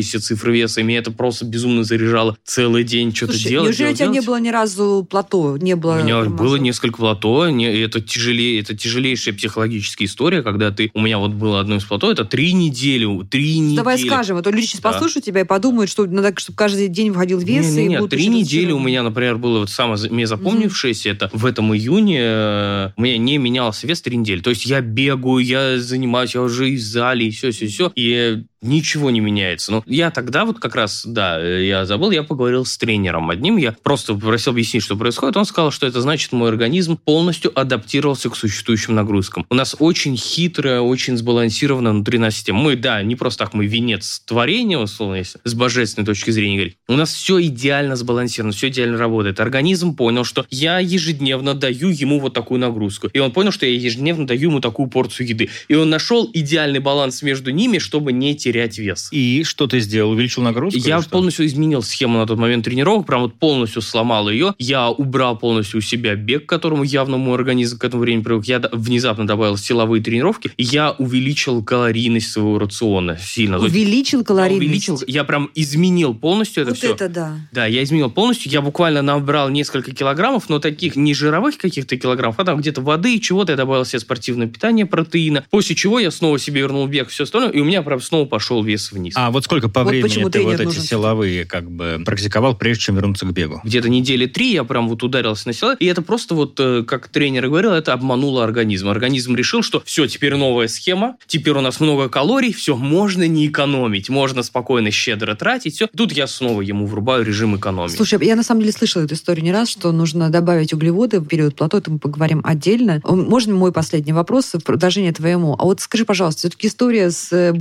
уменьшившиеся 0.01 0.21
цифры 0.21 0.53
веса, 0.57 0.81
и 0.81 0.85
меня 0.85 0.99
это 0.99 1.11
просто 1.11 1.45
безумно 1.45 1.85
заряжало 1.85 2.37
целый 2.45 2.85
день 2.85 3.15
что-то 3.15 3.39
делать. 3.39 3.69
неужели 3.69 3.73
у 3.73 3.77
делать, 3.87 3.97
тебя 3.99 4.07
не 4.09 4.13
делать. 4.15 4.27
было 4.27 4.41
ни 4.41 4.49
разу 4.49 5.07
плато? 5.09 5.57
Не 5.59 5.77
было 5.77 5.93
У 5.93 6.03
меня 6.03 6.21
тормозов? 6.21 6.39
было 6.39 6.57
несколько 6.57 6.97
плато, 6.99 7.49
не- 7.51 7.67
это 7.67 8.01
тяжелее, 8.01 8.61
это 8.61 8.77
тяжелейшая 8.77 9.35
психологическая 9.35 10.07
история, 10.07 10.43
когда 10.43 10.71
ты, 10.71 10.91
у 10.95 11.01
меня 11.01 11.19
вот 11.19 11.33
было 11.33 11.61
одно 11.61 11.77
из 11.77 11.85
плато, 11.85 12.11
это 12.11 12.25
три 12.25 12.53
недели, 12.53 13.07
три 13.25 13.59
недели. 13.59 13.77
Давай 13.77 13.99
скажем, 13.99 14.37
а 14.37 14.43
то 14.43 14.51
люди 14.51 14.67
сейчас 14.67 14.81
Да. 14.81 14.93
послушают 14.93 15.25
тебя 15.25 15.43
и 15.43 15.45
подумают, 15.45 15.91
что 15.91 16.07
надо, 16.07 16.33
чтобы 16.39 16.57
каждый 16.57 16.89
день 16.89 17.13
входил 17.13 17.39
вес 17.39 17.67
Не, 17.67 17.73
не, 17.77 17.85
и 17.85 17.89
не, 17.89 17.97
будут 17.99 18.11
три 18.11 18.27
недели 18.29 18.73
у 18.73 18.79
меня, 18.79 19.03
например, 19.03 19.37
было 19.39 19.61
вот 19.61 19.71
самое 19.71 20.01
мне 20.11 20.27
запомнившееся, 20.27 21.11
это 21.11 21.31
в 21.33 21.45
этом 21.47 21.75
июне 21.75 22.19
э, 22.23 22.91
у 22.97 23.03
меня 23.03 23.19
не 23.19 23.39
менялся 23.39 23.87
вес 23.87 24.01
три 24.01 24.17
недели. 24.17 24.41
То 24.41 24.51
есть 24.51 24.67
я 24.67 24.81
бегаю, 24.81 25.39
я 25.39 25.79
занимаюсь, 25.79 26.35
я 26.35 26.43
уже 26.43 26.71
и 26.71 26.77
в 26.77 26.81
зале, 26.83 27.29
и 27.29 27.31
все-все-все, 27.31 27.93
и 27.95 28.45
ничего 28.63 29.11
не 29.11 29.21
меняется. 29.21 29.73
Но 29.73 29.83
я 29.87 30.11
тогда 30.11 30.45
вот 30.45 30.59
как 30.59 30.75
раз, 30.75 31.05
да, 31.07 31.41
э, 31.41 31.67
я 31.67 31.87
забыл, 31.87 32.11
я 32.11 32.23
поговорил 32.23 32.65
с 32.65 32.77
тренером 32.77 33.31
одним, 33.31 33.57
я 33.57 33.73
просто 33.73 34.15
попросил 34.15 34.53
объяснить, 34.53 34.83
что 34.83 34.97
происходит. 34.97 35.37
Он 35.37 35.45
сказал, 35.45 35.71
что 35.71 35.87
это 35.87 36.01
значит, 36.01 36.33
мой 36.33 36.49
организм 36.49 36.97
полностью 36.97 37.59
адаптировался 37.59 38.31
к 38.31 38.37
существующим 38.37 38.95
нагрузкам. 38.95 39.47
У 39.49 39.55
нас 39.55 39.77
очень 39.79 40.17
хитрая, 40.17 40.81
очень 40.81 41.17
сбалансированная 41.17 41.93
внутри 41.93 42.19
нас 42.19 42.35
система. 42.35 42.61
Мы, 42.61 42.77
да, 42.77 43.03
не 43.03 43.17
просто 43.17 43.45
так, 43.45 43.55
мы 43.55 43.67
венец 43.67 44.23
творения, 44.27 44.79
условно, 44.79 45.17
если 45.17 45.41
с 45.45 45.55
божественной 45.55 46.07
точки 46.07 46.31
зрения 46.31 46.57
говорить. 46.57 46.77
У 46.89 46.95
нас 46.95 47.13
все 47.13 47.41
идеально 47.41 47.97
сбалансировано, 47.97 48.53
все 48.53 48.69
идеально 48.69 48.99
работает. 48.99 49.41
Организм 49.41 49.95
понял, 49.95 50.25
что 50.25 50.47
я 50.51 50.79
ежедневно 50.79 51.55
даю 51.55 51.89
ему 51.89 52.21
вот 52.21 52.35
такую 52.35 52.61
нагрузку. 52.61 53.09
И 53.09 53.19
он 53.19 53.33
понял, 53.33 53.53
что 53.53 53.67
я 53.67 53.75
ежедневно 53.75 54.27
даю 54.27 54.51
ему 54.51 54.61
такую 54.61 54.89
порцию 54.89 55.29
еды. 55.29 55.49
И 55.69 55.75
он 55.75 55.89
нашел 55.91 56.29
идеальный 56.33 56.81
баланс 56.81 57.23
между 57.23 57.51
ними, 57.51 57.79
чтобы 57.79 58.13
не 58.13 58.35
терять 58.35 58.50
вес. 58.79 59.09
И 59.11 59.43
что 59.45 59.67
ты 59.67 59.81
сделал? 59.81 60.13
Увеличил 60.13 60.43
нагрузку? 60.43 60.79
Я 60.79 61.01
полностью 61.01 61.47
изменил 61.47 61.83
схему 61.83 62.19
на 62.19 62.27
тот 62.27 62.39
момент 62.39 62.65
тренировок, 62.65 63.07
прям 63.07 63.23
вот 63.23 63.35
полностью 63.35 63.83
сломал 63.83 64.29
ее. 64.29 64.55
Я 64.59 64.91
убрал 64.91 65.39
полностью 65.39 65.79
у 65.79 65.81
себя 65.81 66.15
бег, 66.15 66.47
к 66.47 66.49
которому 66.49 66.85
явно 66.85 67.17
мой 67.17 67.35
организм 67.35 67.79
к 67.79 67.85
этому 67.85 68.03
времени 68.03 68.23
привык. 68.23 68.45
Я 68.47 68.63
внезапно 68.73 69.27
добавил 69.27 69.57
силовые 69.57 70.03
тренировки. 70.03 70.51
Я 70.59 70.93
увеличил 70.93 71.63
калорийность 71.63 72.31
своего 72.31 72.59
рациона 72.59 73.19
сильно. 73.19 73.59
Увеличил 73.59 74.21
я 74.21 74.25
калорийность. 74.25 74.89
увеличил, 74.89 75.03
я 75.07 75.25
прям 75.25 75.51
изменил 75.55 76.15
полностью 76.15 76.63
это 76.63 76.71
вот 76.71 76.79
все. 76.79 76.95
это 76.95 77.09
да. 77.09 77.37
Да, 77.53 77.67
я 77.67 77.83
изменил 77.83 78.11
полностью. 78.11 78.51
Я 78.51 78.61
буквально 78.61 79.03
набрал 79.03 79.49
несколько 79.49 79.93
килограммов, 79.93 80.49
но 80.49 80.59
таких 80.59 80.97
не 80.97 81.15
жировых 81.15 81.59
каких-то 81.59 81.97
килограммов, 81.97 82.39
а 82.39 82.45
там 82.45 82.59
где-то 82.59 82.81
воды 82.81 83.15
и 83.15 83.21
чего-то. 83.21 83.53
Я 83.53 83.57
добавил 83.57 83.85
себе 83.85 84.01
спортивное 84.01 84.47
питание, 84.47 84.87
протеина. 84.87 85.45
После 85.51 85.75
чего 85.75 85.99
я 85.99 86.11
снова 86.11 86.39
себе 86.39 86.61
вернул 86.61 86.87
бег, 86.87 87.09
все 87.09 87.25
остальное, 87.25 87.51
и 87.51 87.61
у 87.61 87.65
меня 87.65 87.83
прям 87.83 88.01
снова 88.01 88.25
пошел 88.41 88.65
вес 88.65 88.91
вниз. 88.91 89.13
А 89.17 89.31
вот 89.31 89.45
сколько 89.45 89.69
по 89.69 89.85
Вот 89.85 89.91
времени 89.91 90.09
почему 90.09 90.31
ты 90.31 90.43
вот 90.43 90.55
эти 90.55 90.65
нужен. 90.65 90.83
силовые 90.83 91.45
как 91.45 91.71
бы 91.71 92.03
практиковал, 92.07 92.57
прежде 92.57 92.85
чем 92.85 92.97
вернуться 92.97 93.27
к 93.27 93.33
бегу? 93.33 93.61
где-то 93.65 93.91
недели 93.91 94.25
три 94.25 94.55
я 94.55 94.65
прям 94.65 94.89
вот 94.89 95.03
ударился 95.03 95.47
на 95.47 95.53
силовые, 95.53 95.77
и 95.79 95.85
это 95.85 96.01
просто 96.01 96.35
вот, 96.35 96.59
э, 96.59 96.83
как 96.87 97.09
тренер 97.09 97.49
говорил, 97.49 97.73
это 97.73 97.93
обмануло 97.93 98.43
организм. 98.43 98.89
Организм 98.89 99.35
решил, 99.35 99.63
что 99.63 99.83
все, 99.85 100.07
теперь 100.07 100.37
новая 100.37 100.69
схема, 100.69 101.17
теперь 101.27 101.53
у 101.53 101.61
нас 101.61 101.81
много 101.81 102.09
калорий, 102.09 102.55
все, 102.55 102.77
можно 102.77 103.29
не 103.29 103.47
экономить, 103.47 104.09
можно 104.09 104.43
спокойно, 104.43 104.91
щедро 104.91 105.35
тратить, 105.35 105.75
все. 105.75 105.87
Тут 105.95 106.13
я 106.13 106.27
снова 106.27 106.63
ему 106.63 106.87
врубаю 106.87 107.23
режим 107.23 107.57
экономии. 107.57 107.95
Слушай, 107.95 108.25
я 108.25 108.37
на 108.37 108.43
самом 108.43 108.63
деле 108.63 108.73
слышала 108.73 109.03
эту 109.03 109.15
историю 109.17 109.45
не 109.45 109.53
раз, 109.53 109.69
что 109.69 109.93
нужно 109.93 110.31
добавить 110.31 110.73
углеводы 110.73 111.21
в 111.21 111.27
период 111.27 111.57
плато, 111.57 111.77
это 111.77 111.91
мы 111.91 111.99
поговорим 111.99 112.41
отдельно. 112.43 113.03
Можно 113.05 113.55
мой 113.55 113.71
последний 113.71 114.15
вопрос 114.15 114.55
в 114.55 114.61
продолжение 114.65 115.13
твоему? 115.13 115.57
А 115.59 115.65
вот 115.65 115.83
скажи, 115.83 116.07
пожалуйста, 116.07 116.39
все-таки 116.41 116.69
история 116.69 117.11
с 117.11 117.31
э, 117.33 117.53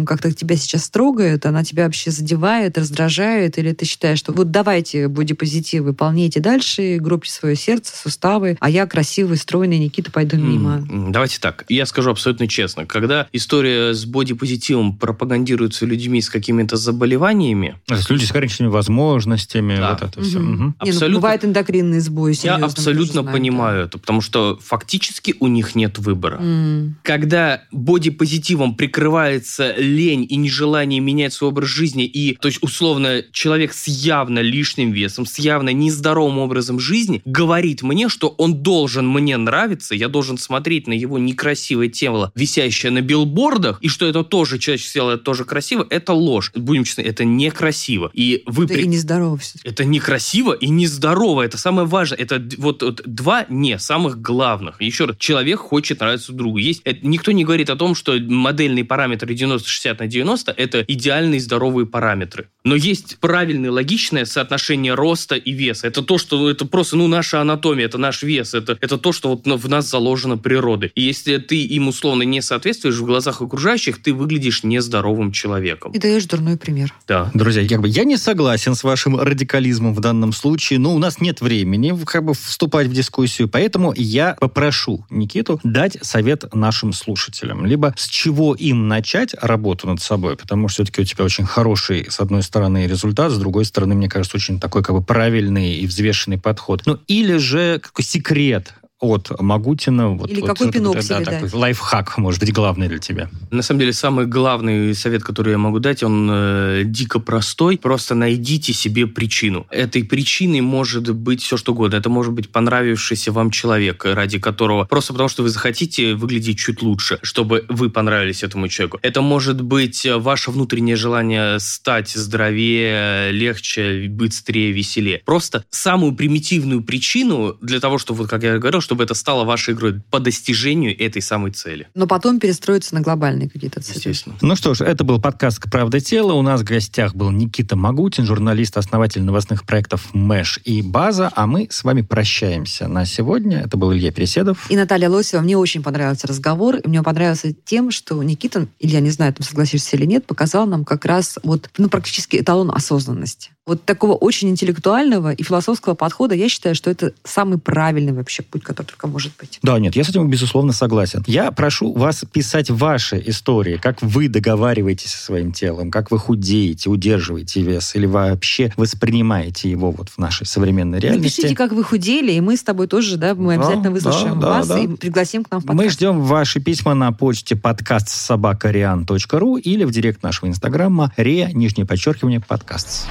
бодипозитивом 0.00 0.06
как-то 0.06 0.32
тебя 0.32 0.56
сейчас 0.56 0.88
трогает, 0.90 1.46
она 1.46 1.64
тебя 1.64 1.84
вообще 1.84 2.10
задевает, 2.10 2.78
раздражает, 2.78 3.58
или 3.58 3.72
ты 3.72 3.84
считаешь, 3.84 4.18
что 4.18 4.32
вот 4.32 4.50
давайте 4.50 5.08
бодипозитив 5.08 5.82
выполняйте 5.82 6.40
дальше, 6.40 6.98
гробьте 7.00 7.30
свое 7.30 7.56
сердце, 7.56 7.92
суставы, 7.96 8.56
а 8.60 8.68
я 8.70 8.86
красивый, 8.86 9.36
стройный, 9.36 9.78
Никита, 9.78 10.10
пойду 10.10 10.36
мимо. 10.36 10.86
Давайте 11.10 11.38
так. 11.40 11.64
Я 11.68 11.86
скажу 11.86 12.10
абсолютно 12.10 12.46
честно. 12.48 12.86
Когда 12.86 13.26
история 13.32 13.92
с 13.94 14.04
бодипозитивом 14.04 14.96
пропагандируется 14.96 15.86
людьми 15.86 16.20
с 16.20 16.28
какими-то 16.30 16.76
заболеваниями, 16.76 17.76
То 17.86 17.94
есть 17.96 18.10
люди 18.10 18.24
с 18.24 18.30
ограниченными 18.30 18.72
возможностями, 18.72 19.76
Да. 19.76 19.90
вот 19.92 20.02
это 20.02 20.22
все. 20.22 20.38
Мгм. 20.38 20.50
Не, 20.50 20.64
ну, 20.66 20.74
Абсолютно. 20.78 21.18
бывает 21.20 21.44
эндокринный 21.44 22.00
сбой, 22.00 22.34
я 22.42 22.56
абсолютно 22.56 23.22
знаем, 23.22 23.32
понимаю 23.32 23.84
это, 23.86 23.98
потому 23.98 24.20
что 24.20 24.58
фактически 24.62 25.34
у 25.40 25.46
них 25.48 25.74
нет 25.74 25.98
выбора. 25.98 26.38
да. 26.38 26.44
М. 26.44 26.96
когда 27.02 27.62
бодипозитивом 27.72 28.74
прикрывается 28.74 29.74
лень 29.90 30.26
и 30.28 30.36
нежелание 30.36 31.00
менять 31.00 31.32
свой 31.32 31.50
образ 31.50 31.68
жизни, 31.68 32.04
и, 32.04 32.36
то 32.36 32.48
есть, 32.48 32.62
условно, 32.62 33.22
человек 33.32 33.72
с 33.72 33.86
явно 33.88 34.38
лишним 34.40 34.92
весом, 34.92 35.26
с 35.26 35.38
явно 35.38 35.70
нездоровым 35.70 36.38
образом 36.38 36.78
жизни, 36.78 37.22
говорит 37.24 37.82
мне, 37.82 38.08
что 38.08 38.28
он 38.28 38.62
должен 38.62 39.08
мне 39.08 39.36
нравиться, 39.36 39.94
я 39.94 40.08
должен 40.08 40.38
смотреть 40.38 40.86
на 40.86 40.92
его 40.92 41.18
некрасивое 41.18 41.88
тело, 41.88 42.32
висящее 42.34 42.92
на 42.92 43.00
билбордах, 43.00 43.78
и 43.82 43.88
что 43.88 44.06
это 44.06 44.24
тоже 44.24 44.58
человеческое 44.58 44.92
тело, 44.92 45.10
это 45.12 45.24
тоже 45.24 45.44
красиво, 45.44 45.86
это 45.90 46.12
ложь. 46.12 46.52
Будем 46.54 46.84
честны, 46.84 47.02
это 47.02 47.24
некрасиво. 47.24 48.10
И 48.14 48.42
вы 48.46 48.66
Да 48.66 48.74
при- 48.74 48.82
и 48.82 48.86
нездорово 48.86 49.38
это 49.64 49.84
некрасиво 49.84 50.52
и 50.52 50.68
нездорово. 50.68 51.42
Это 51.42 51.58
самое 51.58 51.86
важное. 51.86 52.18
Это 52.18 52.42
вот, 52.58 52.82
вот 52.82 53.02
два 53.06 53.46
не 53.48 53.78
самых 53.78 54.20
главных. 54.20 54.80
Еще 54.80 55.06
раз, 55.06 55.16
человек 55.18 55.60
хочет 55.60 56.00
нравиться 56.00 56.32
другу. 56.32 56.58
Есть, 56.58 56.82
это, 56.84 57.06
никто 57.06 57.32
не 57.32 57.44
говорит 57.44 57.70
о 57.70 57.76
том, 57.76 57.94
что 57.94 58.18
модельные 58.18 58.84
параметры 58.84 59.34
60 59.80 60.00
на 60.00 60.06
90– 60.06 60.52
это 60.56 60.84
идеальные 60.86 61.40
здоровые 61.40 61.86
параметры. 61.86 62.48
Но 62.64 62.74
есть 62.74 63.18
правильное, 63.20 63.70
логичное 63.70 64.24
соотношение 64.26 64.94
роста 64.94 65.34
и 65.34 65.52
веса. 65.52 65.86
Это 65.86 66.02
то, 66.02 66.18
что 66.18 66.50
это 66.50 66.66
просто, 66.66 66.96
ну, 66.96 67.08
наша 67.08 67.40
анатомия, 67.40 67.86
это 67.86 67.96
наш 67.98 68.22
вес, 68.22 68.52
это, 68.54 68.76
это 68.80 68.98
то, 68.98 69.12
что 69.12 69.30
вот 69.30 69.46
в 69.46 69.68
нас 69.68 69.88
заложено 69.88 70.36
природой. 70.36 70.92
И 70.94 71.02
если 71.02 71.38
ты 71.38 71.62
им 71.64 71.88
условно 71.88 72.22
не 72.22 72.42
соответствуешь 72.42 72.96
в 72.96 73.04
глазах 73.06 73.40
окружающих, 73.40 74.02
ты 74.02 74.12
выглядишь 74.12 74.62
нездоровым 74.62 75.32
человеком. 75.32 75.92
И 75.92 75.98
даешь 75.98 76.26
дурной 76.26 76.58
пример. 76.58 76.94
Да. 77.08 77.30
Друзья, 77.32 77.66
как 77.66 77.80
бы 77.80 77.88
я 77.88 78.04
не 78.04 78.18
согласен 78.18 78.74
с 78.74 78.84
вашим 78.84 79.18
радикализмом 79.18 79.94
в 79.94 80.00
данном 80.00 80.32
случае, 80.32 80.78
но 80.78 80.94
у 80.94 80.98
нас 80.98 81.20
нет 81.20 81.40
времени 81.40 81.98
как 82.04 82.24
бы 82.24 82.34
вступать 82.34 82.88
в 82.88 82.92
дискуссию, 82.92 83.48
поэтому 83.48 83.94
я 83.96 84.36
попрошу 84.38 85.06
Никиту 85.08 85.60
дать 85.64 85.96
совет 86.02 86.54
нашим 86.54 86.92
слушателям. 86.92 87.64
Либо 87.64 87.94
с 87.96 88.08
чего 88.08 88.54
им 88.54 88.88
начать 88.88 89.34
работу 89.60 89.86
над 89.86 90.00
собой, 90.00 90.36
потому 90.36 90.68
что 90.68 90.82
все-таки 90.82 91.02
у 91.02 91.04
тебя 91.04 91.24
очень 91.24 91.44
хороший, 91.44 92.06
с 92.10 92.18
одной 92.20 92.42
стороны, 92.42 92.86
результат, 92.86 93.30
с 93.30 93.38
другой 93.38 93.66
стороны, 93.66 93.94
мне 93.94 94.08
кажется, 94.08 94.38
очень 94.38 94.58
такой 94.58 94.82
как 94.82 94.94
бы 94.96 95.02
правильный 95.02 95.74
и 95.74 95.86
взвешенный 95.86 96.38
подход. 96.38 96.82
Ну, 96.86 96.98
или 97.06 97.36
же 97.36 97.78
какой 97.78 98.04
секрет 98.04 98.72
от 99.00 99.30
Магутина. 99.40 100.10
Вот, 100.10 100.30
Или 100.30 100.40
вот, 100.40 100.50
какой 100.50 100.66
вот, 100.66 100.74
пинок 100.74 100.94
да, 100.94 101.02
себе 101.02 101.20
такой 101.20 101.40
дать? 101.40 101.54
лайфхак, 101.54 102.18
может 102.18 102.40
быть, 102.40 102.52
главный 102.52 102.88
для 102.88 102.98
тебя. 102.98 103.30
На 103.50 103.62
самом 103.62 103.80
деле, 103.80 103.92
самый 103.92 104.26
главный 104.26 104.94
совет, 104.94 105.24
который 105.24 105.52
я 105.52 105.58
могу 105.58 105.78
дать, 105.78 106.02
он 106.02 106.28
э, 106.30 106.82
дико 106.84 107.18
простой. 107.18 107.78
Просто 107.78 108.14
найдите 108.14 108.72
себе 108.72 109.06
причину. 109.06 109.66
Этой 109.70 110.04
причиной 110.04 110.60
может 110.60 111.14
быть 111.14 111.42
все 111.42 111.56
что 111.56 111.72
угодно. 111.72 111.96
Это 111.96 112.10
может 112.10 112.32
быть 112.32 112.50
понравившийся 112.50 113.32
вам 113.32 113.50
человек, 113.50 114.04
ради 114.04 114.38
которого... 114.38 114.84
Просто 114.84 115.12
потому, 115.12 115.28
что 115.28 115.42
вы 115.42 115.48
захотите 115.48 116.14
выглядеть 116.14 116.58
чуть 116.58 116.82
лучше, 116.82 117.18
чтобы 117.22 117.64
вы 117.68 117.90
понравились 117.90 118.42
этому 118.42 118.68
человеку. 118.68 118.98
Это 119.02 119.22
может 119.22 119.62
быть 119.62 120.04
э, 120.04 120.16
ваше 120.16 120.50
внутреннее 120.50 120.96
желание 120.96 121.58
стать 121.58 122.10
здоровее, 122.10 123.32
легче, 123.32 124.08
быстрее, 124.08 124.72
веселее. 124.72 125.22
Просто 125.24 125.64
самую 125.70 126.14
примитивную 126.14 126.82
причину 126.82 127.56
для 127.60 127.80
того, 127.80 127.98
чтобы, 127.98 128.20
вот 128.20 128.30
как 128.30 128.42
я 128.42 128.58
говорил, 128.58 128.80
чтобы 128.90 129.04
это 129.04 129.14
стало 129.14 129.44
вашей 129.44 129.74
игрой 129.74 130.00
по 130.10 130.18
достижению 130.18 131.00
этой 131.00 131.22
самой 131.22 131.52
цели. 131.52 131.86
Но 131.94 132.08
потом 132.08 132.40
перестроиться 132.40 132.92
на 132.92 133.00
глобальные 133.00 133.48
какие-то 133.48 133.80
цели. 133.80 133.98
Естественно. 133.98 134.34
Ну 134.40 134.56
что 134.56 134.74
ж, 134.74 134.80
это 134.80 135.04
был 135.04 135.20
подкаст 135.20 135.62
«Правда 135.70 136.00
тела». 136.00 136.32
У 136.32 136.42
нас 136.42 136.62
в 136.62 136.64
гостях 136.64 137.14
был 137.14 137.30
Никита 137.30 137.76
Магутин, 137.76 138.26
журналист, 138.26 138.76
основатель 138.76 139.22
новостных 139.22 139.64
проектов 139.64 140.12
«Мэш» 140.12 140.58
и 140.64 140.82
«База». 140.82 141.30
А 141.36 141.46
мы 141.46 141.68
с 141.70 141.84
вами 141.84 142.02
прощаемся 142.02 142.88
на 142.88 143.04
сегодня. 143.04 143.60
Это 143.60 143.76
был 143.76 143.92
Илья 143.92 144.10
Переседов. 144.10 144.68
И 144.68 144.76
Наталья 144.76 145.08
Лосева, 145.08 145.40
мне 145.40 145.56
очень 145.56 145.84
понравился 145.84 146.26
разговор. 146.26 146.74
И 146.74 146.88
мне 146.88 147.00
понравился 147.04 147.52
тем, 147.52 147.92
что 147.92 148.20
Никита, 148.24 148.66
или 148.80 148.90
я 148.90 149.00
не 149.00 149.10
знаю, 149.10 149.32
там 149.32 149.46
согласишься 149.46 149.96
или 149.96 150.04
нет, 150.04 150.26
показал 150.26 150.66
нам 150.66 150.84
как 150.84 151.04
раз 151.04 151.38
вот, 151.44 151.70
ну, 151.78 151.88
практически 151.88 152.38
эталон 152.38 152.72
осознанности. 152.72 153.52
Вот 153.70 153.84
такого 153.84 154.14
очень 154.14 154.50
интеллектуального 154.50 155.32
и 155.32 155.44
философского 155.44 155.94
подхода, 155.94 156.34
я 156.34 156.48
считаю, 156.48 156.74
что 156.74 156.90
это 156.90 157.12
самый 157.22 157.56
правильный 157.56 158.12
вообще 158.12 158.42
путь, 158.42 158.64
который 158.64 158.88
только 158.88 159.06
может 159.06 159.30
быть. 159.38 159.60
Да, 159.62 159.78
нет, 159.78 159.94
я 159.94 160.02
с 160.02 160.08
этим 160.08 160.28
безусловно 160.28 160.72
согласен. 160.72 161.22
Я 161.28 161.52
прошу 161.52 161.92
вас 161.92 162.24
писать 162.32 162.68
ваши 162.68 163.22
истории, 163.26 163.76
как 163.76 164.02
вы 164.02 164.26
договариваетесь 164.26 165.12
со 165.12 165.22
своим 165.22 165.52
телом, 165.52 165.92
как 165.92 166.10
вы 166.10 166.18
худеете, 166.18 166.90
удерживаете 166.90 167.62
вес 167.62 167.94
или 167.94 168.06
вообще 168.06 168.72
воспринимаете 168.76 169.70
его 169.70 169.92
вот 169.92 170.08
в 170.08 170.18
нашей 170.18 170.48
современной 170.48 170.98
реальности. 170.98 171.42
Напишите, 171.42 171.54
как 171.54 171.70
вы 171.70 171.84
худели, 171.84 172.32
и 172.32 172.40
мы 172.40 172.56
с 172.56 172.64
тобой 172.64 172.88
тоже, 172.88 173.18
да, 173.18 173.36
мы 173.36 173.54
Да, 173.54 173.60
обязательно 173.62 173.92
выслушаем 173.92 174.40
да, 174.40 174.48
да, 174.48 174.48
вас 174.48 174.66
да. 174.66 174.80
и 174.80 174.88
пригласим 174.88 175.44
к 175.44 175.50
нам 175.52 175.60
в 175.60 175.66
подкаст. 175.66 175.84
Мы 175.84 175.90
ждем 175.92 176.22
ваши 176.22 176.58
письма 176.58 176.94
на 176.94 177.12
почте 177.12 177.54
подкаст 177.54 178.08
собакариан.ру 178.08 179.58
или 179.58 179.84
в 179.84 179.92
директ 179.92 180.24
нашего 180.24 180.48
инстаграма 180.48 181.12
ре, 181.16 181.50
нижнее 181.52 181.86
подчеркивание, 181.86 182.40
подкаст. 182.40 183.06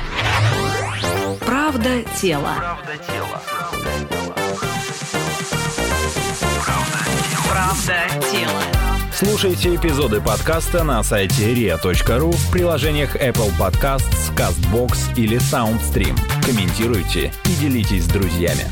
Правда 1.70 2.04
тела. 2.20 2.56
Правда 2.58 2.98
тела. 2.98 3.42
Слушайте 9.14 9.76
эпизоды 9.76 10.20
подкаста 10.20 10.84
на 10.84 11.04
сайте 11.04 11.54
ria.ru 11.54 12.32
в 12.32 12.52
приложениях 12.52 13.16
Apple 13.16 13.52
Podcasts, 13.60 14.34
CastBox 14.36 15.16
или 15.16 15.38
SoundStream. 15.38 16.18
Комментируйте 16.44 17.32
и 17.46 17.50
делитесь 17.62 18.06
с 18.06 18.08
друзьями. 18.08 18.66